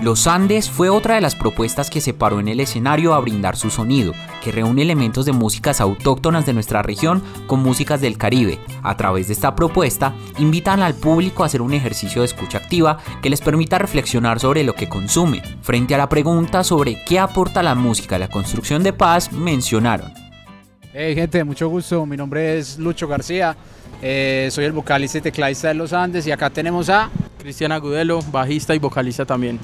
Los 0.02 0.28
Andes 0.28 0.70
fue 0.70 0.88
otra 0.88 1.16
de 1.16 1.22
las 1.22 1.36
propuestas 1.36 1.90
que 1.90 2.00
se 2.00 2.14
paró 2.14 2.40
en 2.40 2.48
el 2.48 2.62
escenario 2.62 3.14
a 3.14 3.20
brindar 3.20 3.58
su 3.58 3.70
sonido, 3.70 4.14
que 4.42 4.54
reúne 4.54 4.84
elementos 4.84 5.26
de 5.26 5.34
músicas 5.34 5.82
autóctonas 5.82 6.46
de 6.46 6.54
nuestra 6.54 6.82
región 6.82 7.22
con 7.48 7.62
músicas 7.62 8.00
del 8.00 8.18
Caribe. 8.18 8.60
A 8.82 8.96
través 8.96 9.28
de 9.28 9.34
esta 9.34 9.56
propuesta, 9.56 10.14
invitan 10.38 10.82
al 10.82 10.96
público 10.96 11.44
a 11.44 11.48
hacer 11.48 11.62
un 11.62 11.74
ejercicio 11.74 12.22
de 12.22 12.28
escucha 12.28 12.60
activa 12.60 13.00
que 13.22 13.30
les 13.30 13.42
permita 13.42 13.78
reflexionar 13.78 14.40
sobre 14.40 14.64
lo 14.64 14.74
que 14.74 14.88
consumen. 14.88 15.42
Frente 15.64 15.96
a 15.96 15.98
la 15.98 16.08
pregunta 16.08 16.64
sobre 16.64 17.04
qué 17.06 17.20
aporta 17.20 17.62
la 17.62 17.76
música 17.76 18.16
a 18.16 18.20
la 18.20 18.30
construcción 18.30 18.84
de 18.84 18.94
paz, 18.94 19.34
mencionaron. 19.34 20.14
Hey 20.94 21.14
gente, 21.14 21.44
mucho 21.44 21.68
gusto. 21.68 22.06
Mi 22.06 22.16
nombre 22.16 22.58
es 22.58 22.80
Lucho 22.80 23.06
García. 23.06 23.54
Eh, 24.02 24.48
soy 24.50 24.64
el 24.64 24.72
vocalista 24.72 25.18
y 25.18 25.22
tecladista 25.22 25.68
de 25.68 25.74
Los 25.74 25.92
Andes 25.92 26.26
y 26.26 26.32
acá 26.32 26.50
tenemos 26.50 26.90
a 26.90 27.10
Cristian 27.38 27.74
Agudelo, 27.74 28.22
bajista 28.32 28.74
y 28.74 28.80
vocalista 28.80 29.26
también. 29.26 29.60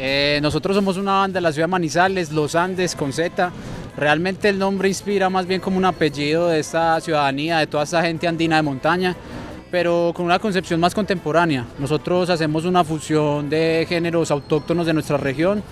Eh, 0.00 0.38
nosotros 0.40 0.76
somos 0.76 0.96
una 0.96 1.12
banda 1.14 1.38
de 1.38 1.40
la 1.40 1.52
ciudad 1.52 1.66
de 1.66 1.72
Manizales, 1.72 2.30
Los 2.30 2.54
Andes 2.54 2.94
con 2.94 3.12
Z. 3.12 3.50
Realmente 3.96 4.48
el 4.48 4.56
nombre 4.56 4.88
inspira 4.88 5.28
más 5.28 5.44
bien 5.44 5.60
como 5.60 5.76
un 5.76 5.84
apellido 5.84 6.46
de 6.46 6.60
esta 6.60 7.00
ciudadanía, 7.00 7.58
de 7.58 7.66
toda 7.66 7.82
esta 7.82 8.00
gente 8.00 8.28
andina 8.28 8.54
de 8.56 8.62
montaña, 8.62 9.16
pero 9.70 10.12
con 10.14 10.24
una 10.24 10.38
concepción 10.38 10.80
más 10.80 10.94
contemporánea. 10.94 11.66
Nosotros 11.78 12.30
hacemos 12.30 12.64
una 12.64 12.84
fusión 12.84 13.48
de 13.50 13.86
géneros 13.88 14.30
autóctonos 14.30 14.86
de 14.86 14.94
nuestra 14.94 15.16
región 15.16 15.62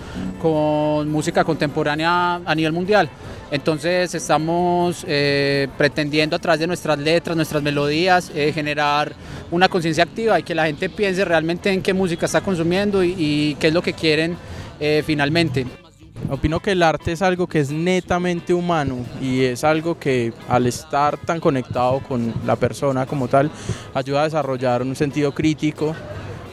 con 0.41 1.09
música 1.09 1.45
contemporánea 1.45 2.41
a 2.45 2.55
nivel 2.55 2.73
mundial. 2.73 3.09
Entonces 3.51 4.15
estamos 4.15 5.05
eh, 5.07 5.69
pretendiendo 5.79 6.37
a 6.37 6.39
través 6.39 6.61
de 6.61 6.67
nuestras 6.67 6.99
letras, 6.99 7.37
nuestras 7.37 7.63
melodías, 7.63 8.31
eh, 8.35 8.53
generar 8.53 9.13
una 9.51 9.69
conciencia 9.69 10.05
activa 10.05 10.39
y 10.41 10.43
que 10.43 10.55
la 10.55 10.67
gente 10.67 10.89
piense 10.89 11.25
realmente 11.25 11.71
en 11.71 11.81
qué 11.81 11.95
música 11.95 12.27
está 12.27 12.41
consumiendo 12.41 13.05
y, 13.05 13.57
qué 13.61 13.69
es 13.69 13.75
lo 13.75 13.83
que 13.83 13.93
quieren 13.93 14.37
eh, 14.81 15.03
finalmente. 15.07 15.86
Opino 16.29 16.61
que 16.61 16.73
el 16.73 16.83
arte 16.83 17.13
es 17.13 17.23
algo 17.23 17.47
que 17.47 17.61
es 17.61 17.71
netamente 17.71 18.53
humano 18.53 18.97
y 19.21 19.45
es 19.45 19.63
algo 19.63 19.99
que 19.99 20.33
al 20.49 20.67
estar 20.67 21.17
tan 21.19 21.39
conectado 21.39 22.01
con 22.01 22.35
la 22.45 22.57
persona 22.57 23.07
como 23.07 23.29
tal 23.29 23.51
ayuda 23.95 24.23
a 24.23 24.25
desarrollar 24.25 24.83
un 24.83 24.97
sentido 24.97 25.33
crítico, 25.33 25.95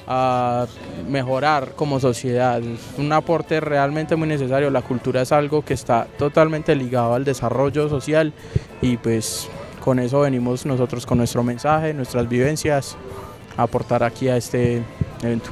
a 0.08 0.68
mejorar 1.10 1.74
como 1.76 2.00
sociedad. 2.00 2.62
Un 2.98 3.12
aporte 3.14 3.60
realmente 3.60 4.16
muy 4.16 4.28
necesario. 4.28 4.70
La 4.70 4.82
cultura 4.82 5.22
es 5.22 5.32
algo 5.32 5.64
que 5.64 5.74
está 5.74 6.08
totalmente 6.18 6.76
ligado 6.76 7.16
al 7.16 7.24
desarrollo 7.24 7.90
social 7.90 8.32
y 8.82 8.98
pues 8.98 9.50
con 9.84 10.00
eso 10.00 10.22
venimos 10.22 10.66
nosotros 10.66 11.06
con 11.06 11.18
nuestro 11.18 11.44
mensaje, 11.44 11.94
nuestras 11.94 12.30
vivencias, 12.30 12.96
a 13.58 13.64
aportar 13.64 14.04
aquí 14.04 14.30
a 14.30 14.38
este 14.38 14.84
evento. 15.22 15.50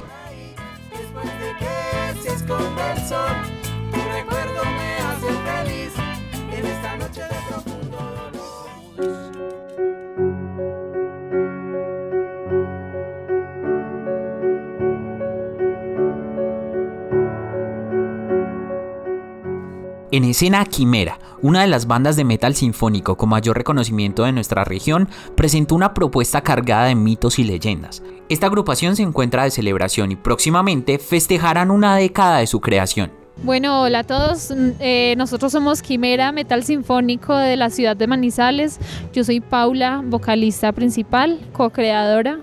En 20.13 20.25
escena 20.25 20.65
Quimera, 20.65 21.19
una 21.41 21.61
de 21.61 21.67
las 21.67 21.87
bandas 21.87 22.17
de 22.17 22.25
metal 22.25 22.53
sinfónico 22.53 23.15
con 23.15 23.29
mayor 23.29 23.55
reconocimiento 23.55 24.25
de 24.25 24.33
nuestra 24.33 24.65
región, 24.65 25.07
presentó 25.37 25.73
una 25.73 25.93
propuesta 25.93 26.41
cargada 26.41 26.87
de 26.87 26.95
mitos 26.95 27.39
y 27.39 27.45
leyendas. 27.45 28.03
Esta 28.27 28.47
agrupación 28.47 28.97
se 28.97 29.03
encuentra 29.03 29.45
de 29.45 29.51
celebración 29.51 30.11
y 30.11 30.17
próximamente 30.17 30.99
festejarán 30.99 31.71
una 31.71 31.95
década 31.95 32.39
de 32.39 32.47
su 32.47 32.59
creación. 32.59 33.13
Bueno, 33.43 33.83
hola 33.83 33.99
a 33.99 34.03
todos. 34.03 34.51
Mm, 34.51 34.71
eh, 34.81 35.15
nosotros 35.17 35.53
somos 35.53 35.81
Quimera 35.81 36.33
Metal 36.33 36.61
Sinfónico 36.61 37.33
de 37.37 37.55
la 37.55 37.69
ciudad 37.69 37.95
de 37.95 38.05
Manizales. 38.05 38.81
Yo 39.13 39.23
soy 39.23 39.39
Paula, 39.39 40.01
vocalista 40.03 40.73
principal, 40.73 41.39
co-creadora. 41.53 42.39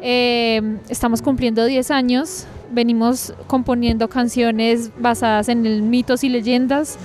Eh, 0.00 0.78
estamos 0.88 1.22
cumpliendo 1.22 1.64
10 1.64 1.90
años 1.90 2.46
venimos 2.74 3.32
componiendo 3.46 4.08
canciones 4.08 4.90
basadas 4.98 5.48
en 5.48 5.90
mitos 5.90 6.24
y 6.24 6.28
leyendas, 6.28 6.98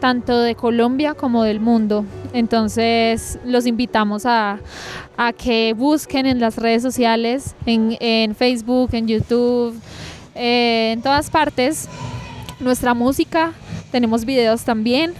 tanto 0.00 0.40
de 0.40 0.54
Colombia 0.54 1.14
como 1.14 1.42
del 1.42 1.60
mundo. 1.60 2.04
Entonces 2.32 3.38
los 3.44 3.66
invitamos 3.66 4.26
a, 4.26 4.58
que 5.38 5.74
busquen 5.74 6.26
en 6.26 6.40
las 6.40 6.56
redes 6.56 6.82
sociales, 6.82 7.54
en, 7.64 8.34
Facebook, 8.34 8.90
en 8.92 9.08
YouTube, 9.08 9.74
eh, 10.34 10.92
en 10.92 11.02
todas 11.02 11.30
partes 11.30 11.88
nuestra 12.60 12.94
música. 12.94 13.52
Tenemos 13.90 14.24
videos 14.24 14.64
también. 14.64 15.14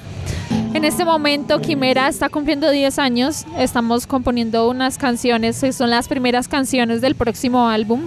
En 0.74 0.84
este 0.84 1.06
momento 1.06 1.60
Quimera 1.60 2.08
está 2.08 2.28
cumpliendo 2.28 2.70
10 2.70 2.98
años. 2.98 3.46
Estamos 3.58 4.06
componiendo 4.06 4.68
unas 4.68 4.98
canciones, 4.98 5.64
son 5.74 5.88
las 5.88 6.06
primeras 6.06 6.48
canciones 6.48 7.00
del 7.00 7.14
próximo 7.14 7.68
álbum. 7.68 8.02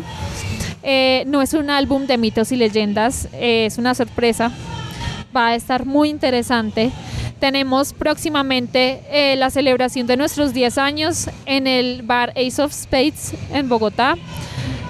Eh, 0.83 1.23
no 1.27 1.41
es 1.41 1.53
un 1.53 1.69
álbum 1.69 2.07
de 2.07 2.17
mitos 2.17 2.51
y 2.51 2.55
leyendas, 2.55 3.27
eh, 3.33 3.65
es 3.65 3.77
una 3.77 3.93
sorpresa. 3.95 4.51
Va 5.35 5.49
a 5.49 5.55
estar 5.55 5.85
muy 5.85 6.09
interesante. 6.09 6.91
Tenemos 7.39 7.93
próximamente 7.93 9.01
eh, 9.09 9.35
la 9.37 9.49
celebración 9.49 10.07
de 10.07 10.17
nuestros 10.17 10.53
10 10.53 10.77
años 10.77 11.29
en 11.45 11.67
el 11.67 12.01
bar 12.03 12.31
Ace 12.31 12.61
of 12.61 12.73
Spades 12.73 13.33
en 13.53 13.69
Bogotá 13.69 14.15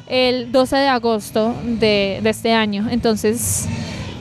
el 0.07 0.51
12 0.51 0.75
de 0.75 0.87
agosto 0.87 1.55
de, 1.63 2.19
de 2.23 2.29
este 2.29 2.53
año. 2.53 2.87
Entonces 2.89 3.67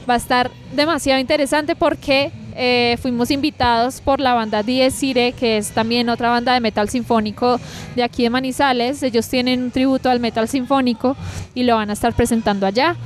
va 0.08 0.14
a 0.14 0.18
estar 0.18 0.50
demasiado 0.74 1.18
interesante 1.18 1.74
porque 1.74 2.30
eh, 2.60 2.96
fuimos 3.00 3.30
invitados 3.30 4.00
por 4.00 4.18
la 4.18 4.34
banda 4.34 4.64
Diez 4.64 5.00
Ire, 5.04 5.30
que 5.30 5.58
es 5.58 5.70
también 5.70 6.08
otra 6.08 6.30
banda 6.30 6.54
de 6.54 6.58
metal 6.58 6.88
sinfónico 6.88 7.60
de 7.94 8.02
aquí 8.02 8.24
de 8.24 8.30
Manizales. 8.30 9.00
Ellos 9.04 9.28
tienen 9.28 9.62
un 9.62 9.70
tributo 9.70 10.10
al 10.10 10.18
metal 10.18 10.48
sinfónico 10.48 11.16
y 11.54 11.62
lo 11.62 11.76
van 11.76 11.90
a 11.90 11.92
estar 11.92 12.12
presentando 12.14 12.66
allá. 12.66 12.96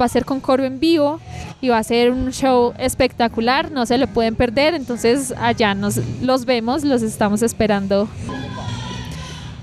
Va 0.00 0.06
a 0.06 0.08
ser 0.08 0.24
con 0.24 0.40
coro 0.40 0.64
en 0.64 0.80
vivo 0.80 1.20
y 1.60 1.68
va 1.68 1.76
a 1.76 1.82
ser 1.82 2.10
un 2.10 2.32
show 2.32 2.72
espectacular, 2.78 3.70
no 3.70 3.84
se 3.84 3.98
lo 3.98 4.06
pueden 4.06 4.34
perder. 4.34 4.72
Entonces 4.72 5.34
allá 5.38 5.74
nos 5.74 5.98
los 6.22 6.46
vemos, 6.46 6.82
los 6.82 7.02
estamos 7.02 7.42
esperando. 7.42 8.08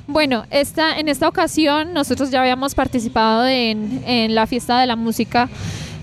Bueno, 0.05 0.45
esta, 0.51 0.99
en 0.99 1.09
esta 1.09 1.27
ocasión 1.27 1.91
nosotros 1.93 2.29
ya 2.29 2.41
habíamos 2.41 2.75
participado 2.75 3.47
en, 3.47 4.03
en 4.05 4.35
la 4.35 4.45
fiesta 4.45 4.79
de 4.79 4.85
la 4.85 4.95
música. 4.95 5.49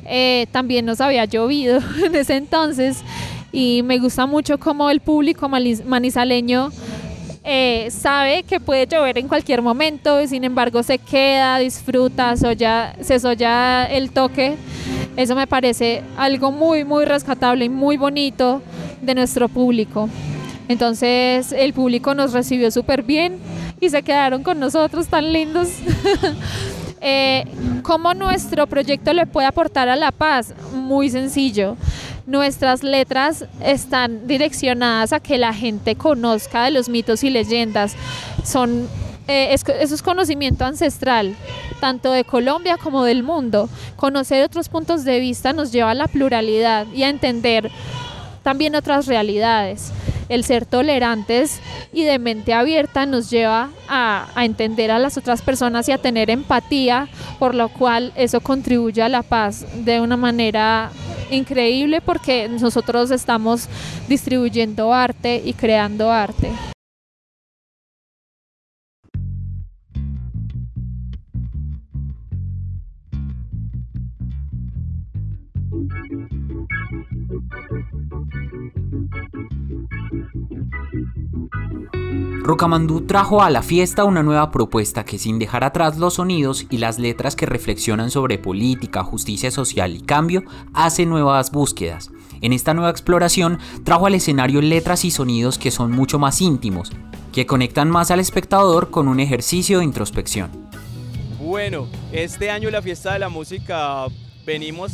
Eh, 0.08 0.46
también 0.52 0.84
nos 0.84 1.00
había 1.00 1.24
llovido 1.24 1.80
en 2.04 2.14
ese 2.14 2.36
entonces 2.36 2.98
y 3.56 3.82
me 3.82 3.98
gusta 3.98 4.26
mucho 4.26 4.58
cómo 4.58 4.90
el 4.90 5.00
público 5.00 5.48
manizaleño 5.48 6.70
eh, 7.42 7.88
sabe 7.90 8.42
que 8.42 8.60
puede 8.60 8.86
llover 8.86 9.16
en 9.16 9.28
cualquier 9.28 9.62
momento 9.62 10.20
y 10.20 10.28
sin 10.28 10.44
embargo 10.44 10.82
se 10.82 10.98
queda, 10.98 11.56
disfruta, 11.56 12.34
se 12.36 13.18
soya 13.18 13.86
el 13.86 14.10
toque. 14.10 14.56
Eso 15.16 15.34
me 15.34 15.46
parece 15.46 16.02
algo 16.18 16.52
muy, 16.52 16.84
muy 16.84 17.06
rescatable 17.06 17.64
y 17.64 17.70
muy 17.70 17.96
bonito 17.96 18.60
de 19.00 19.14
nuestro 19.14 19.48
público. 19.48 20.10
Entonces 20.68 21.50
el 21.52 21.72
público 21.72 22.14
nos 22.14 22.34
recibió 22.34 22.70
súper 22.70 23.04
bien 23.04 23.38
y 23.80 23.88
se 23.88 24.02
quedaron 24.02 24.42
con 24.42 24.60
nosotros 24.60 25.06
tan 25.06 25.32
lindos. 25.32 25.70
eh, 27.00 27.46
¿Cómo 27.82 28.12
nuestro 28.12 28.66
proyecto 28.66 29.14
le 29.14 29.24
puede 29.24 29.46
aportar 29.46 29.88
a 29.88 29.96
la 29.96 30.12
paz? 30.12 30.52
Muy 30.74 31.08
sencillo 31.08 31.78
nuestras 32.26 32.82
letras 32.82 33.44
están 33.62 34.26
direccionadas 34.26 35.12
a 35.12 35.20
que 35.20 35.38
la 35.38 35.54
gente 35.54 35.94
conozca 35.94 36.64
de 36.64 36.72
los 36.72 36.88
mitos 36.88 37.22
y 37.24 37.30
leyendas. 37.30 37.94
Son, 38.44 38.88
eh, 39.28 39.54
eso 39.54 39.94
es 39.94 40.02
conocimiento 40.02 40.64
ancestral, 40.64 41.36
tanto 41.80 42.12
de 42.12 42.24
Colombia 42.24 42.76
como 42.76 43.04
del 43.04 43.22
mundo. 43.22 43.68
Conocer 43.94 44.44
otros 44.44 44.68
puntos 44.68 45.04
de 45.04 45.20
vista 45.20 45.52
nos 45.52 45.72
lleva 45.72 45.92
a 45.92 45.94
la 45.94 46.08
pluralidad 46.08 46.86
y 46.92 47.04
a 47.04 47.08
entender 47.08 47.70
también 48.42 48.74
otras 48.74 49.06
realidades. 49.06 49.92
El 50.28 50.42
ser 50.42 50.66
tolerantes 50.66 51.60
y 51.92 52.02
de 52.02 52.18
mente 52.18 52.52
abierta 52.52 53.06
nos 53.06 53.30
lleva 53.30 53.70
a, 53.88 54.26
a, 54.34 54.44
entender 54.44 54.90
a 54.90 54.98
las 54.98 55.16
otras 55.16 55.40
personas 55.40 55.88
y 55.88 55.92
a 55.92 55.98
tener 55.98 56.30
empatía, 56.30 57.08
por 57.38 57.54
lo 57.54 57.68
cual 57.68 58.12
eso 58.16 58.40
contribuye 58.40 59.02
a 59.02 59.08
la 59.08 59.22
paz 59.22 59.64
de 59.84 60.00
una 60.00 60.16
manera 60.16 60.90
increíble 61.30 62.00
porque 62.00 62.48
nosotros 62.48 63.10
estamos 63.10 63.68
distribuyendo 64.08 64.92
arte 64.92 65.42
y 65.44 65.52
creando 65.52 66.10
arte. 66.10 66.50
Rocamandú 82.46 83.00
trajo 83.00 83.42
a 83.42 83.50
la 83.50 83.60
fiesta 83.60 84.04
una 84.04 84.22
nueva 84.22 84.52
propuesta 84.52 85.04
que 85.04 85.18
sin 85.18 85.40
dejar 85.40 85.64
atrás 85.64 85.98
los 85.98 86.14
sonidos 86.14 86.66
y 86.70 86.78
las 86.78 87.00
letras 87.00 87.34
que 87.34 87.44
reflexionan 87.44 88.08
sobre 88.12 88.38
política, 88.38 89.02
justicia 89.02 89.50
social 89.50 89.96
y 89.96 90.00
cambio, 90.00 90.44
hace 90.72 91.06
nuevas 91.06 91.50
búsquedas. 91.50 92.12
En 92.42 92.52
esta 92.52 92.72
nueva 92.72 92.90
exploración 92.90 93.58
trajo 93.82 94.06
al 94.06 94.14
escenario 94.14 94.62
letras 94.62 95.04
y 95.04 95.10
sonidos 95.10 95.58
que 95.58 95.72
son 95.72 95.90
mucho 95.90 96.20
más 96.20 96.40
íntimos, 96.40 96.92
que 97.32 97.46
conectan 97.46 97.90
más 97.90 98.12
al 98.12 98.20
espectador 98.20 98.92
con 98.92 99.08
un 99.08 99.18
ejercicio 99.18 99.80
de 99.80 99.84
introspección. 99.84 100.52
Bueno, 101.40 101.88
este 102.12 102.52
año 102.52 102.70
la 102.70 102.80
fiesta 102.80 103.12
de 103.12 103.18
la 103.18 103.28
música 103.28 104.06
venimos 104.46 104.92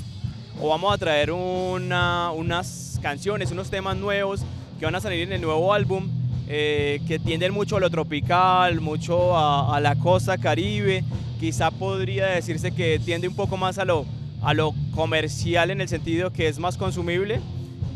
o 0.59 0.71
vamos 0.71 0.95
a 0.95 0.97
traer 0.97 1.31
unas 1.31 2.99
canciones, 3.03 3.53
unos 3.53 3.69
temas 3.69 3.99
nuevos 3.99 4.41
que 4.79 4.87
van 4.87 4.95
a 4.95 5.01
salir 5.01 5.21
en 5.21 5.33
el 5.35 5.43
nuevo 5.43 5.75
álbum 5.75 6.22
eh, 6.55 7.01
que 7.09 7.19
tienden 7.19 7.55
mucho 7.55 7.79
a 7.79 7.81
lo 7.81 7.89
tropical, 7.89 8.83
mucho 8.83 9.39
a, 9.39 9.81
la 9.81 9.95
costa 9.95 10.37
caribe. 10.37 11.03
Quizá 11.41 11.71
podría 11.71 12.27
decirse 12.27 12.73
que 12.73 12.99
tiende 12.99 13.27
un 13.27 13.35
poco 13.35 13.57
más 13.57 13.79
a 13.79 13.87
lo, 13.87 14.05
a 14.43 14.53
lo 14.53 14.75
comercial 14.95 15.71
en 15.71 15.81
el 15.81 15.89
sentido 15.89 16.31
que 16.31 16.49
es 16.49 16.59
más 16.59 16.77
consumible 16.77 17.41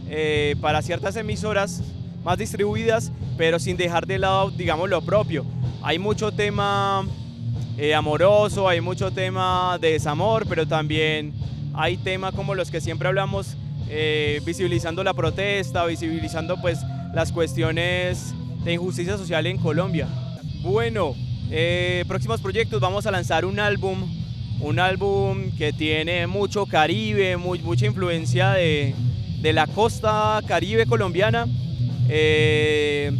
eh, 0.08 0.56
para 0.62 0.80
ciertas 0.80 1.16
emisoras 1.16 1.82
más 2.24 2.38
distribuidas, 2.38 3.12
pero 3.36 3.58
sin 3.58 3.76
dejar 3.76 4.06
de 4.06 4.20
lado, 4.20 4.50
digamos, 4.50 4.88
lo 4.88 5.02
propio. 5.02 5.44
Hay 5.82 5.98
mucho 5.98 6.32
tema 6.32 7.06
eh, 7.76 7.94
amoroso, 7.94 8.70
hay 8.70 8.80
mucho 8.80 9.10
tema 9.10 9.76
de 9.78 9.92
desamor, 9.92 10.46
pero 10.48 10.66
también 10.66 11.34
hay 11.74 11.98
temas 11.98 12.34
como 12.34 12.54
los 12.54 12.70
que 12.70 12.80
siempre 12.80 13.06
hablamos, 13.06 13.54
visibilizando 14.46 15.04
la 15.04 15.12
protesta, 15.12 15.84
visibilizando 15.84 16.58
pues 16.60 16.78
las 17.12 17.32
cuestiones 17.32 18.34
de 18.66 18.74
injusticia 18.74 19.16
social 19.16 19.46
en 19.46 19.58
Colombia. 19.58 20.08
Bueno, 20.60 21.14
eh, 21.50 22.04
próximos 22.08 22.40
proyectos, 22.40 22.80
vamos 22.80 23.06
a 23.06 23.12
lanzar 23.12 23.44
un 23.44 23.60
álbum, 23.60 24.04
un 24.60 24.80
álbum 24.80 25.52
que 25.56 25.72
tiene 25.72 26.26
mucho 26.26 26.66
Caribe, 26.66 27.36
mucha 27.36 27.86
influencia 27.86 28.50
de, 28.50 28.94
la 29.42 29.68
costa 29.68 30.40
Caribe 30.48 30.84
colombiana. 30.86 31.46
Eh, 32.08 33.12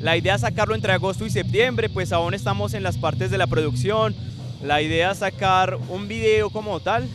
la 0.00 0.16
idea 0.16 0.36
es 0.36 0.40
sacarlo 0.40 0.74
entre 0.74 0.92
agosto 0.92 1.26
y 1.26 1.30
septiembre, 1.30 1.90
pues 1.90 2.10
aún 2.12 2.32
estamos 2.32 2.72
en 2.72 2.82
las 2.82 2.96
partes 2.96 3.30
de 3.30 3.36
la 3.36 3.46
producción. 3.46 4.14
La 4.62 4.80
idea 4.80 5.10
es 5.10 5.18
sacar 5.18 5.76
un 5.90 6.08
video 6.08 6.48
como 6.48 6.80
tal. 6.80 7.06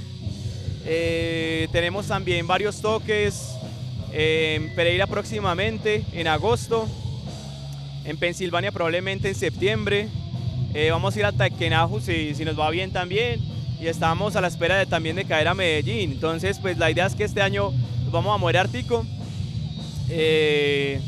Eh, 0.85 1.67
tenemos 1.71 2.05
también 2.05 2.45
varios 2.45 2.81
toques 2.81 3.55
en 4.13 4.75
Pereira 4.75 5.07
próximamente, 5.07 6.03
en 6.13 6.27
agosto 6.27 6.87
en 8.05 8.17
Pensilvania 8.17 8.71
probablemente 8.71 9.29
en 9.29 9.35
septiembre. 9.35 10.09
Eh, 10.73 10.89
vamos 10.91 11.15
a 11.15 11.19
ir 11.19 11.25
a 11.25 11.31
Taquenajo 11.31 11.99
si, 11.99 12.33
si 12.33 12.45
nos 12.45 12.59
va 12.59 12.69
bien 12.69 12.91
también. 12.91 13.39
Y 13.79 13.87
estamos 13.87 14.35
a 14.35 14.41
la 14.41 14.47
espera 14.47 14.77
de, 14.77 14.85
también 14.85 15.15
de 15.15 15.25
caer 15.25 15.47
a 15.47 15.53
Medellín. 15.53 16.11
Entonces, 16.11 16.59
pues 16.59 16.77
la 16.77 16.91
idea 16.91 17.05
es 17.05 17.15
que 17.15 17.23
este 17.23 17.41
año 17.41 17.73
vamos 18.11 18.33
a 18.33 18.37
mover 18.37 18.57
Ártico. 18.57 19.05
Eh, 20.09 20.99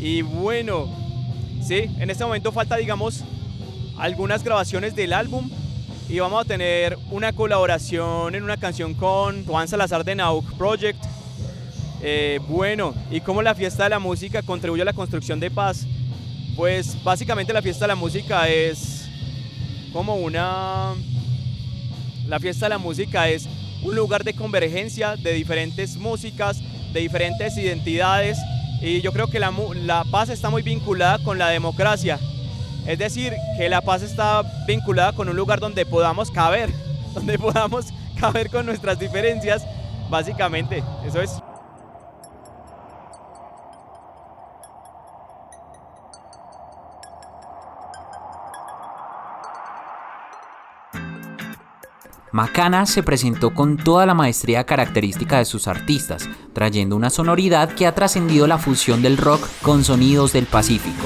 y 0.00 0.22
bueno, 0.22 0.88
sí, 1.62 1.90
en 1.98 2.10
este 2.10 2.24
momento 2.24 2.52
falta, 2.52 2.76
digamos, 2.76 3.24
algunas 3.98 4.44
grabaciones 4.44 4.94
del 4.94 5.12
álbum. 5.12 5.50
Y 6.08 6.18
vamos 6.18 6.44
a 6.44 6.44
tener 6.44 6.98
una 7.10 7.32
colaboración 7.32 8.34
en 8.34 8.42
una 8.42 8.58
canción 8.58 8.94
con 8.94 9.44
Juan 9.46 9.66
Salazar 9.66 10.04
de 10.04 10.14
Nauk 10.14 10.52
Project 10.54 11.02
eh, 12.02 12.40
bueno, 12.48 12.94
¿y 13.10 13.20
cómo 13.20 13.42
la 13.42 13.54
fiesta 13.54 13.84
de 13.84 13.90
la 13.90 13.98
música 13.98 14.42
contribuye 14.42 14.82
a 14.82 14.86
la 14.86 14.92
construcción 14.92 15.38
de 15.38 15.50
paz? 15.50 15.86
Pues 16.56 17.02
básicamente 17.02 17.52
la 17.52 17.62
fiesta 17.62 17.84
de 17.84 17.88
la 17.88 17.94
música 17.94 18.48
es 18.48 19.08
como 19.92 20.16
una... 20.16 20.94
La 22.26 22.40
fiesta 22.40 22.66
de 22.66 22.70
la 22.70 22.78
música 22.78 23.28
es 23.28 23.48
un 23.82 23.94
lugar 23.94 24.24
de 24.24 24.34
convergencia 24.34 25.16
de 25.16 25.32
diferentes 25.32 25.96
músicas, 25.96 26.60
de 26.92 27.00
diferentes 27.00 27.56
identidades 27.56 28.38
y 28.80 29.00
yo 29.00 29.12
creo 29.12 29.28
que 29.28 29.38
la, 29.38 29.52
la 29.76 30.04
paz 30.04 30.28
está 30.28 30.50
muy 30.50 30.62
vinculada 30.62 31.18
con 31.22 31.38
la 31.38 31.48
democracia. 31.48 32.18
Es 32.86 32.98
decir, 32.98 33.32
que 33.56 33.68
la 33.68 33.80
paz 33.80 34.02
está 34.02 34.42
vinculada 34.66 35.12
con 35.12 35.28
un 35.28 35.36
lugar 35.36 35.60
donde 35.60 35.86
podamos 35.86 36.30
caber, 36.30 36.70
donde 37.14 37.38
podamos 37.38 37.86
caber 38.18 38.50
con 38.50 38.66
nuestras 38.66 38.98
diferencias, 38.98 39.64
básicamente, 40.10 40.82
eso 41.06 41.20
es. 41.20 41.41
Macana 52.32 52.86
se 52.86 53.02
presentó 53.02 53.52
con 53.52 53.76
toda 53.76 54.06
la 54.06 54.14
maestría 54.14 54.64
característica 54.64 55.36
de 55.36 55.44
sus 55.44 55.68
artistas, 55.68 56.30
trayendo 56.54 56.96
una 56.96 57.10
sonoridad 57.10 57.74
que 57.74 57.86
ha 57.86 57.94
trascendido 57.94 58.46
la 58.46 58.56
fusión 58.56 59.02
del 59.02 59.18
rock 59.18 59.46
con 59.60 59.84
sonidos 59.84 60.32
del 60.32 60.46
Pacífico. 60.46 61.04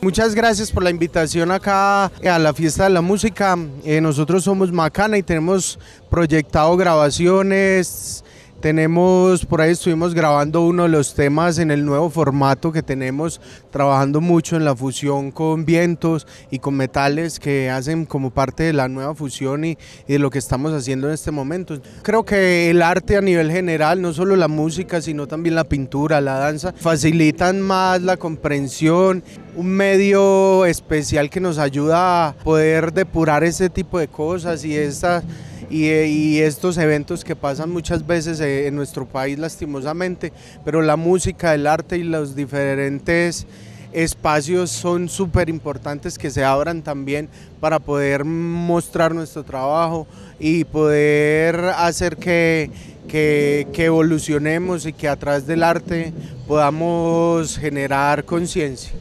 Muchas 0.00 0.34
gracias 0.34 0.70
por 0.70 0.82
la 0.82 0.90
invitación 0.90 1.50
acá 1.50 2.04
a 2.04 2.38
la 2.38 2.54
fiesta 2.54 2.84
de 2.84 2.90
la 2.90 3.00
música. 3.02 3.58
Eh, 3.84 4.00
nosotros 4.00 4.44
somos 4.44 4.72
Macana 4.72 5.18
y 5.18 5.22
tenemos 5.22 5.78
proyectado 6.08 6.76
grabaciones, 6.76 8.24
tenemos, 8.60 9.44
por 9.44 9.60
ahí 9.60 9.72
estuvimos 9.72 10.14
grabando 10.14 10.66
uno 10.66 10.84
de 10.84 10.88
los 10.88 11.14
temas 11.14 11.58
en 11.58 11.70
el 11.70 11.84
nuevo 11.84 12.10
formato 12.10 12.72
que 12.72 12.82
tenemos, 12.82 13.40
trabajando 13.70 14.20
mucho 14.20 14.56
en 14.56 14.64
la 14.64 14.74
fusión 14.74 15.30
con 15.30 15.64
vientos 15.64 16.26
y 16.50 16.58
con 16.58 16.74
metales 16.76 17.38
que 17.38 17.70
hacen 17.70 18.06
como 18.06 18.30
parte 18.30 18.64
de 18.64 18.72
la 18.72 18.88
nueva 18.88 19.14
fusión 19.14 19.64
y, 19.64 19.78
de 20.08 20.18
lo 20.18 20.30
que 20.30 20.38
estamos 20.38 20.72
haciendo 20.72 21.08
en 21.08 21.14
este 21.14 21.30
momento. 21.30 21.80
Creo 22.02 22.24
que 22.24 22.70
el 22.70 22.82
arte 22.82 23.16
a 23.16 23.20
nivel 23.20 23.50
general, 23.50 24.00
no 24.00 24.12
solo 24.12 24.36
la 24.36 24.48
música, 24.48 25.00
sino 25.00 25.26
también 25.26 25.54
la 25.54 25.64
pintura, 25.64 26.20
la 26.20 26.38
danza, 26.38 26.72
facilitan 26.72 27.60
más 27.60 28.02
la 28.02 28.16
comprensión, 28.16 29.22
un 29.54 29.68
medio 29.68 30.64
especial 30.64 31.30
que 31.30 31.40
nos 31.40 31.58
ayuda 31.58 32.28
a 32.28 32.32
poder 32.32 32.92
depurar 32.92 33.44
ese 33.44 33.70
tipo 33.70 33.98
de 33.98 34.08
cosas 34.08 34.64
y 34.64 34.76
esta 34.76 35.22
y, 35.70 36.38
estos 36.38 36.78
eventos 36.78 37.24
que 37.24 37.34
pasan 37.34 37.70
muchas 37.70 38.06
veces 38.06 38.40
eh, 38.40 38.66
en 38.66 38.76
nuestro 38.76 39.06
país 39.06 39.38
lastimosamente, 39.38 40.32
pero 40.64 40.82
la 40.82 40.96
música, 40.96 41.54
el 41.54 41.66
arte 41.66 41.98
y 41.98 42.02
los 42.02 42.36
diferentes 42.36 43.46
espacios 43.92 44.70
son 44.70 45.08
súper 45.08 45.48
importantes 45.48 46.18
que 46.18 46.30
se 46.30 46.44
abran 46.44 46.82
también 46.82 47.28
para 47.60 47.78
poder 47.78 48.24
mostrar 48.24 49.14
nuestro 49.14 49.42
trabajo 49.42 50.06
y 50.38 50.64
poder 50.64 51.56
hacer 51.76 52.16
que, 52.16 52.70
que, 53.08 53.66
que 53.72 53.86
evolucionemos 53.86 54.84
y 54.86 54.92
que 54.92 55.08
a 55.08 55.16
través 55.16 55.46
del 55.46 55.62
arte 55.62 56.12
podamos 56.46 57.56
generar 57.58 58.24
conciencia. 58.24 58.92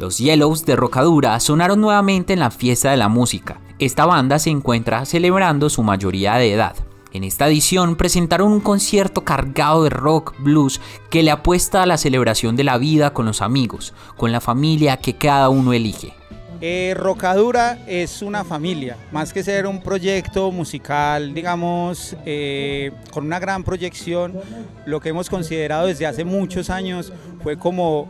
Los 0.00 0.16
Yellows 0.16 0.64
de 0.64 0.76
Rocadura 0.76 1.38
sonaron 1.40 1.78
nuevamente 1.78 2.32
en 2.32 2.38
la 2.38 2.50
fiesta 2.50 2.90
de 2.90 2.96
la 2.96 3.10
música. 3.10 3.60
Esta 3.78 4.06
banda 4.06 4.38
se 4.38 4.48
encuentra 4.48 5.04
celebrando 5.04 5.68
su 5.68 5.82
mayoría 5.82 6.36
de 6.36 6.54
edad. 6.54 6.74
En 7.12 7.22
esta 7.22 7.48
edición 7.48 7.96
presentaron 7.96 8.50
un 8.50 8.60
concierto 8.60 9.24
cargado 9.24 9.84
de 9.84 9.90
rock 9.90 10.34
blues 10.38 10.80
que 11.10 11.22
le 11.22 11.30
apuesta 11.30 11.82
a 11.82 11.86
la 11.86 11.98
celebración 11.98 12.56
de 12.56 12.64
la 12.64 12.78
vida 12.78 13.12
con 13.12 13.26
los 13.26 13.42
amigos, 13.42 13.92
con 14.16 14.32
la 14.32 14.40
familia 14.40 14.96
que 14.96 15.16
cada 15.16 15.50
uno 15.50 15.74
elige. 15.74 16.14
Eh, 16.62 16.94
Rocadura 16.96 17.84
es 17.86 18.22
una 18.22 18.42
familia, 18.42 18.96
más 19.12 19.34
que 19.34 19.42
ser 19.42 19.66
un 19.66 19.82
proyecto 19.82 20.50
musical, 20.50 21.34
digamos, 21.34 22.16
eh, 22.24 22.90
con 23.10 23.26
una 23.26 23.38
gran 23.38 23.64
proyección, 23.64 24.40
lo 24.86 24.98
que 24.98 25.10
hemos 25.10 25.28
considerado 25.28 25.88
desde 25.88 26.06
hace 26.06 26.24
muchos 26.24 26.70
años 26.70 27.12
fue 27.42 27.58
como 27.58 28.08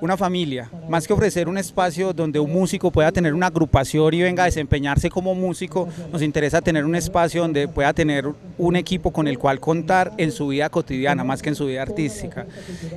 una 0.00 0.16
familia, 0.16 0.70
más 0.88 1.06
que 1.06 1.12
ofrecer 1.12 1.48
un 1.48 1.58
espacio 1.58 2.12
donde 2.12 2.40
un 2.40 2.52
músico 2.52 2.90
pueda 2.90 3.12
tener 3.12 3.34
una 3.34 3.46
agrupación 3.46 4.14
y 4.14 4.22
venga 4.22 4.44
a 4.44 4.46
desempeñarse 4.46 5.10
como 5.10 5.34
músico, 5.34 5.88
nos 6.12 6.22
interesa 6.22 6.60
tener 6.60 6.84
un 6.84 6.94
espacio 6.94 7.42
donde 7.42 7.68
pueda 7.68 7.92
tener 7.92 8.26
un 8.58 8.76
equipo 8.76 9.12
con 9.12 9.28
el 9.28 9.38
cual 9.38 9.60
contar 9.60 10.12
en 10.16 10.32
su 10.32 10.48
vida 10.48 10.68
cotidiana, 10.70 11.24
más 11.24 11.42
que 11.42 11.50
en 11.50 11.54
su 11.54 11.66
vida 11.66 11.82
artística. 11.82 12.46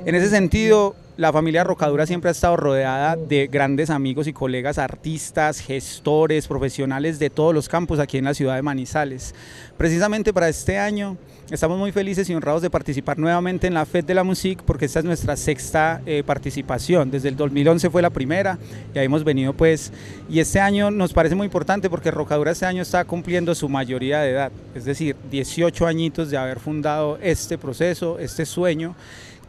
En 0.06 0.14
ese 0.14 0.28
sentido, 0.28 0.96
la 1.16 1.32
familia 1.32 1.62
Rocadura 1.62 2.06
siempre 2.06 2.30
ha 2.30 2.32
estado 2.32 2.56
rodeada 2.56 3.16
de 3.16 3.46
grandes 3.46 3.90
amigos 3.90 4.26
y 4.26 4.32
colegas 4.32 4.78
artistas, 4.78 5.60
gestores, 5.60 6.48
profesionales 6.48 7.18
de 7.18 7.30
todos 7.30 7.54
los 7.54 7.68
campos 7.68 8.00
aquí 8.00 8.18
en 8.18 8.24
la 8.24 8.34
ciudad 8.34 8.56
de 8.56 8.62
Manizales. 8.62 9.34
Precisamente 9.76 10.32
para 10.32 10.48
este 10.48 10.78
año 10.78 11.16
estamos 11.50 11.78
muy 11.78 11.92
felices 11.92 12.28
y 12.30 12.34
honrados 12.34 12.62
de 12.62 12.70
participar 12.70 13.18
nuevamente 13.18 13.66
en 13.66 13.74
la 13.74 13.84
FED 13.84 14.04
de 14.04 14.14
la 14.14 14.24
Music 14.24 14.62
porque 14.64 14.86
esta 14.86 15.00
es 15.00 15.04
nuestra 15.04 15.36
sexta 15.36 16.00
eh, 16.06 16.22
participación. 16.24 17.10
Desde 17.10 17.28
el 17.28 17.36
2011 17.36 17.90
fue 17.90 18.02
la 18.02 18.10
primera 18.10 18.58
y 18.94 18.98
ahí 18.98 19.06
hemos 19.06 19.24
venido 19.24 19.52
pues 19.52 19.92
y 20.28 20.40
este 20.40 20.60
año 20.60 20.90
nos 20.90 21.12
parece 21.12 21.34
muy 21.34 21.44
importante 21.44 21.90
porque 21.90 22.10
Rocadura 22.10 22.52
este 22.52 22.66
año 22.66 22.82
está 22.82 23.04
cumpliendo 23.04 23.54
su 23.54 23.68
mayoría 23.68 24.20
de 24.20 24.30
edad, 24.30 24.52
es 24.74 24.84
decir, 24.84 25.16
18 25.30 25.86
añitos 25.86 26.30
de 26.30 26.36
haber 26.36 26.60
fundado 26.60 27.18
este 27.20 27.58
proceso, 27.58 28.18
este 28.18 28.46
sueño 28.46 28.94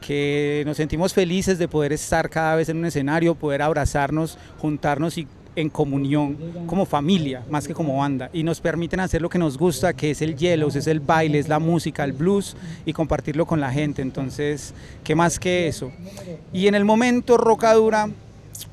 que 0.01 0.63
nos 0.65 0.77
sentimos 0.77 1.13
felices 1.13 1.58
de 1.58 1.67
poder 1.67 1.93
estar 1.93 2.29
cada 2.29 2.55
vez 2.55 2.69
en 2.69 2.77
un 2.77 2.86
escenario, 2.86 3.36
poder 3.36 3.62
abrazarnos, 3.62 4.38
juntarnos 4.60 5.17
y 5.17 5.27
en 5.56 5.70
comunión 5.70 6.38
como 6.68 6.86
familia, 6.86 7.44
más 7.50 7.68
que 7.68 7.74
como 7.74 7.98
banda, 7.98 8.30
y 8.34 8.44
nos 8.44 8.60
permiten 8.60 9.00
hacer 9.00 9.22
lo 9.22 9.30
que 9.30 9.38
nos 9.38 9.58
gusta, 9.58 9.94
que 9.94 10.12
es 10.12 10.22
el 10.22 10.36
hielo, 10.36 10.68
es 10.68 10.88
el 10.88 11.00
baile, 11.00 11.39
es 11.39 11.48
la 11.48 11.60
música, 11.60 12.04
el 12.04 12.13
blues, 12.13 12.56
y 12.86 12.94
compartirlo 12.94 13.46
con 13.46 13.60
la 13.60 13.72
gente. 13.72 14.02
Entonces, 14.02 14.74
¿qué 15.04 15.15
más 15.15 15.39
que 15.39 15.68
eso? 15.68 15.91
Y 16.52 16.68
en 16.68 16.76
el 16.76 16.86
momento 16.86 17.38
Rocadura, 17.38 18.10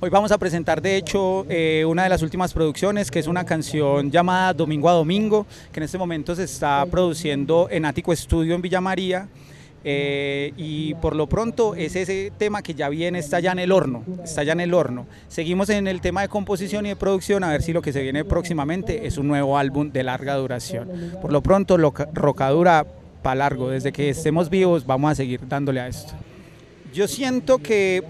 hoy 0.01 0.11
vamos 0.11 0.33
a 0.33 0.39
presentar 0.39 0.81
de 0.81 0.97
hecho 0.97 1.47
eh, 1.49 1.85
una 1.87 2.05
de 2.05 2.09
las 2.09 2.23
últimas 2.23 2.53
producciones, 2.53 3.11
que 3.11 3.19
es 3.19 3.27
una 3.27 3.45
canción 3.45 4.11
llamada 4.11 4.53
Domingo 4.53 4.89
a 4.89 4.93
Domingo, 4.93 5.47
que 5.73 5.81
en 5.81 5.85
este 5.85 5.99
momento 5.99 6.35
se 6.35 6.45
está 6.45 6.85
produciendo 6.87 7.69
en 7.71 7.85
Ático 7.85 8.13
Estudio 8.13 8.55
en 8.55 8.63
Villa 8.63 8.81
María. 8.81 9.29
Eh, 9.85 10.53
y 10.57 10.95
por 10.95 11.17
lo 11.17 11.27
pronto 11.29 11.75
es 11.75 11.97
ese 11.97 12.33
tema 12.39 12.63
que 12.63 12.75
ya 12.75 12.89
viene, 12.89 13.19
está 13.19 13.41
ya 13.41 13.53
en 13.53 13.59
el 13.59 13.73
horno, 13.73 14.05
está 14.23 14.45
ya 14.45 14.53
en 14.53 14.61
el 14.61 14.75
horno. 14.75 15.07
Seguimos 15.29 15.69
en 15.71 15.89
el 15.89 16.01
tema 16.01 16.23
de 16.23 16.29
composición 16.29 16.87
y 16.87 16.91
de 16.91 16.97
producción, 16.97 17.43
a 17.43 17.51
ver 17.51 17.63
si 17.63 17.73
lo 17.73 17.83
que 17.83 17.93
se 17.93 18.03
viene 18.03 18.25
próximamente 18.25 19.07
es 19.07 19.19
un 19.19 19.29
nuevo 19.29 19.59
álbum 19.59 19.91
de 19.91 20.05
larga 20.05 20.35
duración. 20.37 20.89
Por 21.21 21.33
lo 21.33 21.43
pronto, 21.43 21.77
Rocadura 21.77 22.87
para 23.23 23.37
largo, 23.37 23.71
desde 23.71 23.93
que 23.93 24.11
estemos 24.11 24.51
vivos 24.51 24.85
vamos 24.85 25.13
a 25.13 25.15
seguir 25.15 25.41
dándole 25.49 25.81
a 25.81 25.89
esto. 25.89 26.13
Yo 26.93 27.09
siento 27.09 27.59
que 27.59 28.03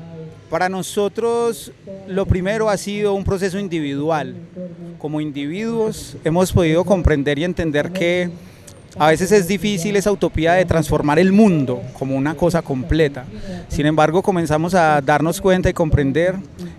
para 0.51 0.69
nosotros 0.69 1.73
lo 2.09 2.27
primero 2.27 2.69
ha 2.69 2.77
sido 2.77 3.15
un 3.15 3.25
proceso 3.25 3.59
individual. 3.59 4.35
Como 4.99 5.21
individuos 5.21 6.17
hemos 6.25 6.53
podido 6.53 6.85
comprender 6.85 7.39
y 7.39 7.45
entender 7.45 7.93
que 7.93 8.31
a 8.99 9.09
veces 9.09 9.33
es 9.33 9.49
difícil 9.49 9.97
esa 9.97 10.13
utopía 10.13 10.53
de 10.53 10.65
transformar 10.65 11.19
el 11.19 11.33
mundo 11.33 11.83
como 11.99 12.17
una 12.17 12.35
cosa 12.35 12.63
completa. 12.63 13.25
Sin 13.69 13.87
embargo, 13.87 14.23
comenzamos 14.23 14.75
a 14.75 15.01
darnos 15.01 15.41
cuenta 15.41 15.71
y 15.71 15.73
comprender 15.73 16.37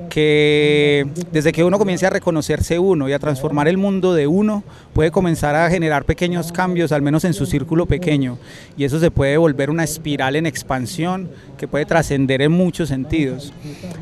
que 0.09 1.07
desde 1.31 1.51
que 1.51 1.63
uno 1.63 1.79
comience 1.79 2.05
a 2.05 2.11
reconocerse 2.11 2.77
uno 2.77 3.09
y 3.09 3.13
a 3.13 3.19
transformar 3.19 3.67
el 3.67 3.77
mundo 3.77 4.13
de 4.13 4.27
uno, 4.27 4.63
puede 4.93 5.09
comenzar 5.09 5.55
a 5.55 5.69
generar 5.69 6.05
pequeños 6.05 6.51
cambios, 6.51 6.91
al 6.91 7.01
menos 7.01 7.23
en 7.23 7.33
su 7.33 7.47
círculo 7.47 7.87
pequeño. 7.87 8.37
Y 8.77 8.83
eso 8.83 8.99
se 8.99 9.09
puede 9.09 9.37
volver 9.37 9.71
una 9.71 9.83
espiral 9.83 10.35
en 10.35 10.45
expansión 10.45 11.29
que 11.57 11.67
puede 11.67 11.85
trascender 11.85 12.43
en 12.43 12.51
muchos 12.51 12.89
sentidos. 12.89 13.53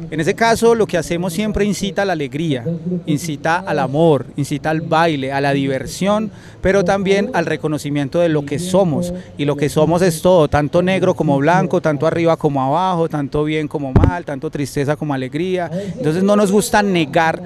En 0.09 0.19
ese 0.19 0.33
caso, 0.33 0.75
lo 0.75 0.85
que 0.85 0.97
hacemos 0.97 1.31
siempre 1.31 1.63
incita 1.63 2.01
a 2.01 2.05
la 2.05 2.13
alegría, 2.13 2.65
incita 3.05 3.57
al 3.59 3.79
amor, 3.79 4.25
incita 4.35 4.69
al 4.69 4.81
baile, 4.81 5.31
a 5.31 5.39
la 5.39 5.53
diversión, 5.53 6.31
pero 6.61 6.83
también 6.83 7.29
al 7.33 7.45
reconocimiento 7.45 8.00
de 8.09 8.29
lo 8.29 8.45
que 8.45 8.59
somos. 8.59 9.13
Y 9.37 9.45
lo 9.45 9.55
que 9.55 9.69
somos 9.69 10.01
es 10.01 10.21
todo, 10.21 10.47
tanto 10.47 10.81
negro 10.81 11.13
como 11.13 11.37
blanco, 11.37 11.81
tanto 11.81 12.07
arriba 12.07 12.37
como 12.37 12.61
abajo, 12.61 13.09
tanto 13.09 13.43
bien 13.43 13.67
como 13.67 13.91
mal, 13.91 14.25
tanto 14.25 14.49
tristeza 14.49 14.95
como 14.95 15.13
alegría. 15.13 15.69
Entonces 15.97 16.23
no 16.23 16.35
nos 16.35 16.51
gusta 16.51 16.81
negar 16.81 17.41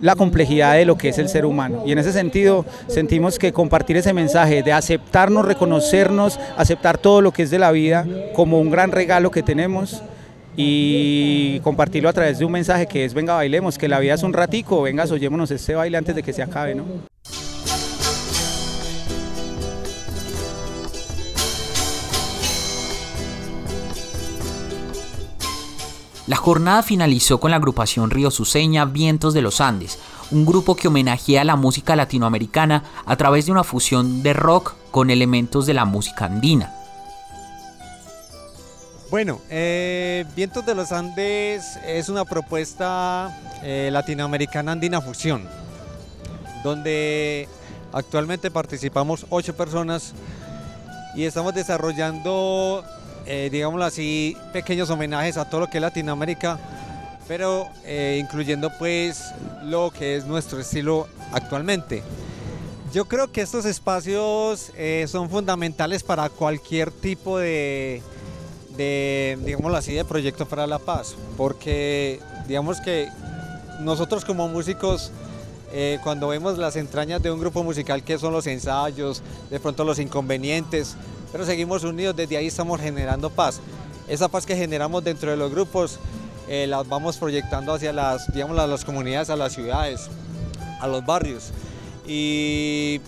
la 0.00 0.14
complejidad 0.14 0.74
de 0.74 0.84
lo 0.84 0.98
que 0.98 1.08
es 1.08 1.18
el 1.18 1.28
ser 1.28 1.46
humano. 1.46 1.82
Y 1.86 1.92
en 1.92 1.98
ese 1.98 2.12
sentido 2.12 2.66
sentimos 2.86 3.38
que 3.38 3.52
compartir 3.52 3.96
ese 3.96 4.12
mensaje 4.12 4.62
de 4.62 4.72
aceptarnos, 4.72 5.46
reconocernos, 5.46 6.38
aceptar 6.56 6.98
todo 6.98 7.22
lo 7.22 7.32
que 7.32 7.44
es 7.44 7.50
de 7.50 7.58
la 7.58 7.72
vida 7.72 8.06
como 8.34 8.60
un 8.60 8.70
gran 8.70 8.92
regalo 8.92 9.30
que 9.30 9.42
tenemos, 9.42 10.02
y 10.56 11.60
compartirlo 11.60 12.08
a 12.08 12.12
través 12.12 12.38
de 12.38 12.44
un 12.44 12.52
mensaje 12.52 12.86
que 12.86 13.04
es 13.04 13.12
venga 13.12 13.34
bailemos, 13.34 13.76
que 13.76 13.88
la 13.88 13.98
vida 13.98 14.14
es 14.14 14.22
un 14.22 14.32
ratico, 14.32 14.82
venga 14.82 15.04
oyémonos 15.04 15.50
este 15.50 15.74
baile 15.74 15.98
antes 15.98 16.14
de 16.14 16.22
que 16.22 16.32
se 16.32 16.42
acabe, 16.42 16.74
¿no? 16.74 16.84
La 26.26 26.36
jornada 26.36 26.82
finalizó 26.82 27.38
con 27.38 27.52
la 27.52 27.58
agrupación 27.58 28.10
río 28.10 28.32
suseña 28.32 28.84
Vientos 28.84 29.32
de 29.32 29.42
los 29.42 29.60
Andes, 29.60 29.98
un 30.32 30.44
grupo 30.44 30.74
que 30.74 30.88
homenajea 30.88 31.44
la 31.44 31.54
música 31.54 31.94
latinoamericana 31.94 32.82
a 33.04 33.16
través 33.16 33.46
de 33.46 33.52
una 33.52 33.62
fusión 33.62 34.24
de 34.24 34.32
rock 34.32 34.74
con 34.90 35.10
elementos 35.10 35.66
de 35.66 35.74
la 35.74 35.84
música 35.84 36.24
andina. 36.24 36.74
Bueno, 39.08 39.40
eh, 39.50 40.24
Vientos 40.34 40.66
de 40.66 40.74
los 40.74 40.90
Andes 40.90 41.78
es 41.86 42.08
una 42.08 42.24
propuesta 42.24 43.38
eh, 43.62 43.90
latinoamericana 43.92 44.72
andina 44.72 45.00
fusión, 45.00 45.48
donde 46.64 47.48
actualmente 47.92 48.50
participamos 48.50 49.26
ocho 49.30 49.56
personas 49.56 50.12
y 51.14 51.22
estamos 51.22 51.54
desarrollando, 51.54 52.82
eh, 53.26 53.48
digámoslo 53.50 53.84
así, 53.84 54.36
pequeños 54.52 54.90
homenajes 54.90 55.36
a 55.36 55.48
todo 55.48 55.62
lo 55.62 55.66
que 55.68 55.78
es 55.78 55.82
Latinoamérica, 55.82 56.58
pero 57.28 57.68
incluyendo 58.18 58.70
pues 58.78 59.20
lo 59.64 59.90
que 59.90 60.14
es 60.14 60.24
nuestro 60.26 60.60
estilo 60.60 61.08
actualmente. 61.32 62.04
Yo 62.92 63.06
creo 63.06 63.32
que 63.32 63.40
estos 63.40 63.64
espacios 63.64 64.70
son 65.08 65.28
fundamentales 65.28 66.04
para 66.04 66.28
cualquier 66.28 66.92
tipo 66.92 67.36
de 67.38 68.00
de, 68.76 69.58
así, 69.74 69.94
de 69.94 70.04
Proyecto 70.04 70.46
para 70.46 70.66
la 70.66 70.78
Paz, 70.78 71.16
porque 71.36 72.20
digamos 72.46 72.80
que 72.80 73.08
nosotros 73.80 74.24
como 74.24 74.48
músicos, 74.48 75.10
eh, 75.72 75.98
cuando 76.02 76.28
vemos 76.28 76.58
las 76.58 76.76
entrañas 76.76 77.22
de 77.22 77.30
un 77.30 77.40
grupo 77.40 77.62
musical, 77.62 78.02
que 78.02 78.18
son 78.18 78.32
los 78.32 78.46
ensayos, 78.46 79.22
de 79.50 79.60
pronto 79.60 79.84
los 79.84 79.98
inconvenientes, 79.98 80.96
pero 81.36 81.44
seguimos 81.44 81.84
unidos, 81.84 82.16
desde 82.16 82.38
ahí 82.38 82.46
estamos 82.46 82.80
generando 82.80 83.28
paz. 83.28 83.60
Esa 84.08 84.26
paz 84.26 84.46
que 84.46 84.56
generamos 84.56 85.04
dentro 85.04 85.30
de 85.30 85.36
los 85.36 85.50
grupos, 85.50 85.98
eh, 86.48 86.66
las 86.66 86.88
vamos 86.88 87.18
proyectando 87.18 87.74
hacia 87.74 87.92
las, 87.92 88.32
digamos, 88.32 88.56
las 88.56 88.86
comunidades, 88.86 89.28
a 89.28 89.36
las 89.36 89.52
ciudades, 89.52 90.08
a 90.80 90.86
los 90.86 91.04
barrios. 91.04 91.50
Y 92.06 93.02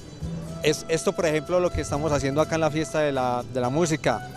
es, 0.62 0.84
esto, 0.90 1.14
por 1.14 1.24
ejemplo, 1.24 1.58
lo 1.58 1.70
que 1.70 1.80
estamos 1.80 2.12
haciendo 2.12 2.42
acá 2.42 2.56
en 2.56 2.60
la 2.60 2.70
fiesta 2.70 3.00
de 3.00 3.12
la, 3.12 3.42
de 3.54 3.62
la 3.62 3.70
música, 3.70 4.28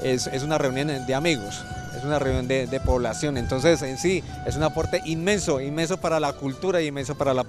es, 0.00 0.28
una 0.44 0.56
reunión 0.56 1.04
de 1.04 1.14
amigos, 1.16 1.64
es 1.98 2.04
una 2.04 2.20
reunión 2.20 2.46
de, 2.46 2.80
población. 2.84 3.36
Entonces, 3.36 3.82
en 3.82 3.98
sí, 3.98 4.22
es 4.46 4.54
un 4.54 4.62
aporte 4.62 5.00
inmenso, 5.04 5.60
inmenso 5.60 5.96
para 5.96 6.20
la 6.20 6.32
cultura 6.34 6.80
y 6.80 6.86
inmenso 6.86 7.16
para 7.16 7.34
la, 7.34 7.44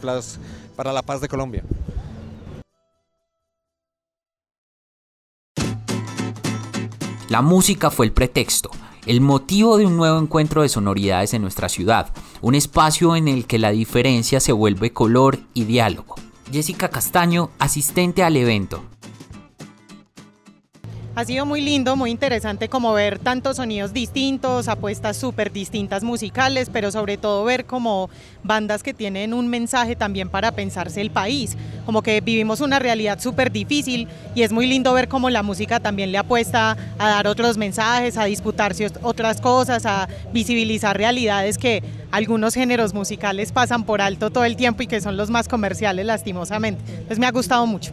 para 0.76 0.92
la 0.92 1.04
paz 1.04 1.22
de 1.22 1.28
Colombia. 1.28 1.62
La 7.34 7.42
música 7.42 7.90
fue 7.90 8.06
el 8.06 8.12
pretexto, 8.12 8.70
el 9.08 9.20
motivo 9.20 9.78
de 9.78 9.88
un 9.88 9.98
nuevo 9.98 10.20
encuentro 10.20 10.62
de 10.62 10.70
sonoridades 10.70 11.34
en 11.34 11.42
nuestra 11.42 11.68
ciudad, 11.68 12.14
un 12.42 12.54
espacio 12.54 13.16
en 13.16 13.28
el 13.28 13.48
que 13.48 13.58
la 13.58 13.72
diferencia 13.72 14.40
se 14.40 14.52
vuelve 14.52 14.94
color 14.94 15.40
y 15.56 15.64
diálogo. 15.64 16.14
Jessica 16.52 16.90
Castaño, 16.90 17.50
asistente 17.58 18.22
al 18.22 18.38
evento. 18.38 18.84
Ha 21.16 21.26
sido 21.26 21.46
muy 21.46 21.62
lindo, 21.62 21.96
muy 21.96 22.10
interesante 22.10 22.70
como 22.70 22.92
ver 22.92 23.20
tantos 23.20 23.58
sonidos 23.58 23.94
distintos, 23.94 24.68
apuestas 24.68 25.16
súper 25.16 25.52
distintas 25.52 26.04
musicales, 26.04 26.72
pero 26.74 26.92
sobre 26.92 27.18
todo 27.18 27.44
ver 27.44 27.66
como 27.66 28.10
bandas 28.42 28.82
que 28.82 28.96
tienen 28.96 29.32
un 29.36 29.48
mensaje 29.48 29.96
también 29.96 30.30
para 30.30 30.54
pensarse 30.54 31.02
el 31.02 31.12
país, 31.12 31.56
como 31.86 32.02
que 32.02 32.20
vivimos 32.20 32.62
una 32.62 32.80
realidad 32.80 33.20
súper 33.20 33.52
difícil 33.52 34.08
y 34.34 34.42
es 34.42 34.52
muy 34.52 34.66
lindo 34.66 34.92
ver 34.92 35.08
cómo 35.08 35.30
la 35.30 35.44
música 35.44 35.80
también 35.80 36.12
le 36.12 36.18
apuesta 36.18 36.76
a 36.98 37.08
dar 37.08 37.28
otros 37.28 37.58
mensajes, 37.58 38.18
a 38.18 38.26
disputarse 38.26 38.92
otras 39.04 39.40
cosas, 39.40 39.86
a 39.86 40.08
visibilizar 40.34 40.98
realidades 40.98 41.60
que 41.60 41.84
algunos 42.10 42.56
géneros 42.56 42.96
musicales 42.96 43.52
pasan 43.52 43.84
por 43.84 44.02
alto 44.02 44.32
todo 44.32 44.46
el 44.46 44.56
tiempo 44.56 44.82
y 44.82 44.88
que 44.88 45.00
son 45.00 45.16
los 45.16 45.30
más 45.30 45.48
comerciales 45.48 46.08
lastimosamente. 46.08 46.82
Pues 47.06 47.20
me 47.20 47.28
ha 47.28 47.32
gustado 47.32 47.68
mucho. 47.68 47.92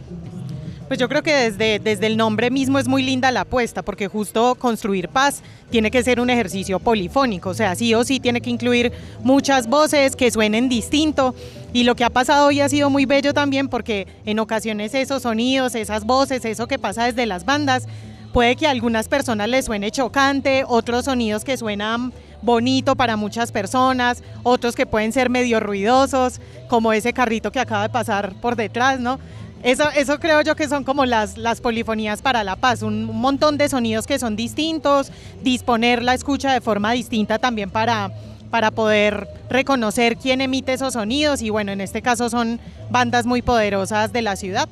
Pues 0.91 0.99
yo 0.99 1.07
creo 1.07 1.23
que 1.23 1.33
desde, 1.33 1.79
desde 1.79 2.05
el 2.05 2.17
nombre 2.17 2.51
mismo 2.51 2.77
es 2.77 2.85
muy 2.85 3.01
linda 3.01 3.31
la 3.31 3.41
apuesta, 3.41 3.81
porque 3.81 4.09
justo 4.09 4.55
construir 4.55 5.07
paz 5.07 5.41
tiene 5.69 5.89
que 5.89 6.03
ser 6.03 6.19
un 6.19 6.29
ejercicio 6.29 6.79
polifónico, 6.79 7.51
o 7.51 7.53
sea, 7.53 7.75
sí 7.75 7.93
o 7.93 8.03
sí 8.03 8.19
tiene 8.19 8.41
que 8.41 8.49
incluir 8.49 8.91
muchas 9.23 9.67
voces 9.67 10.17
que 10.17 10.29
suenen 10.31 10.67
distinto. 10.67 11.33
Y 11.71 11.85
lo 11.85 11.95
que 11.95 12.03
ha 12.03 12.09
pasado 12.09 12.47
hoy 12.47 12.59
ha 12.59 12.67
sido 12.67 12.89
muy 12.89 13.05
bello 13.05 13.33
también 13.33 13.69
porque 13.69 14.05
en 14.25 14.39
ocasiones 14.39 14.93
esos 14.93 15.21
sonidos, 15.21 15.75
esas 15.75 16.03
voces, 16.03 16.43
eso 16.43 16.67
que 16.67 16.77
pasa 16.77 17.05
desde 17.05 17.25
las 17.25 17.45
bandas, 17.45 17.87
puede 18.33 18.57
que 18.57 18.67
a 18.67 18.71
algunas 18.71 19.07
personas 19.07 19.47
les 19.47 19.63
suene 19.63 19.91
chocante, 19.91 20.65
otros 20.67 21.05
sonidos 21.05 21.45
que 21.45 21.55
suenan 21.55 22.11
bonito 22.41 22.95
para 22.95 23.15
muchas 23.15 23.51
personas, 23.51 24.23
otros 24.43 24.75
que 24.75 24.85
pueden 24.85 25.13
ser 25.13 25.29
medio 25.29 25.59
ruidosos, 25.59 26.41
como 26.67 26.91
ese 26.91 27.13
carrito 27.13 27.51
que 27.51 27.59
acaba 27.59 27.83
de 27.83 27.89
pasar 27.89 28.33
por 28.41 28.55
detrás, 28.55 28.99
¿no? 28.99 29.19
Eso, 29.63 29.89
eso 29.95 30.19
creo 30.19 30.41
yo 30.41 30.55
que 30.55 30.67
son 30.67 30.83
como 30.83 31.05
las, 31.05 31.37
las 31.37 31.61
polifonías 31.61 32.21
para 32.21 32.43
la 32.43 32.55
paz, 32.55 32.81
un, 32.81 33.05
montón 33.05 33.57
de 33.57 33.69
sonidos 33.69 34.07
que 34.07 34.17
son 34.17 34.35
distintos, 34.35 35.11
disponer 35.43 36.01
la 36.01 36.15
escucha 36.15 36.51
de 36.51 36.61
forma 36.61 36.91
distinta 36.93 37.37
también 37.37 37.69
para, 37.69 38.11
para 38.49 38.71
poder 38.71 39.27
reconocer 39.49 40.17
quién 40.17 40.41
emite 40.41 40.73
esos 40.73 40.93
sonidos 40.93 41.43
y 41.43 41.51
bueno, 41.51 41.71
en 41.71 41.81
este 41.81 42.01
caso 42.01 42.29
son 42.29 42.59
bandas 42.89 43.27
muy 43.27 43.43
poderosas 43.43 44.11
de 44.11 44.23
la 44.23 44.35
ciudad. 44.35 44.67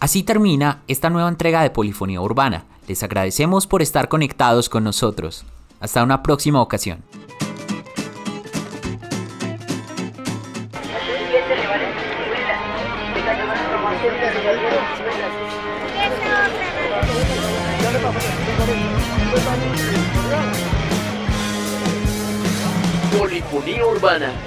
Así 0.00 0.22
termina 0.22 0.82
esta 0.86 1.10
nueva 1.10 1.28
entrega 1.28 1.62
de 1.62 1.70
Polifonía 1.70 2.20
Urbana. 2.20 2.64
Les 2.88 3.02
agradecemos 3.02 3.66
por 3.66 3.82
estar 3.82 4.08
conectados 4.08 4.68
con 4.68 4.84
nosotros. 4.84 5.44
Hasta 5.78 6.02
una 6.02 6.22
próxima 6.22 6.60
ocasión. 6.60 7.02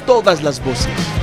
Todas 0.05 0.43
las 0.43 0.63
voces. 0.63 1.22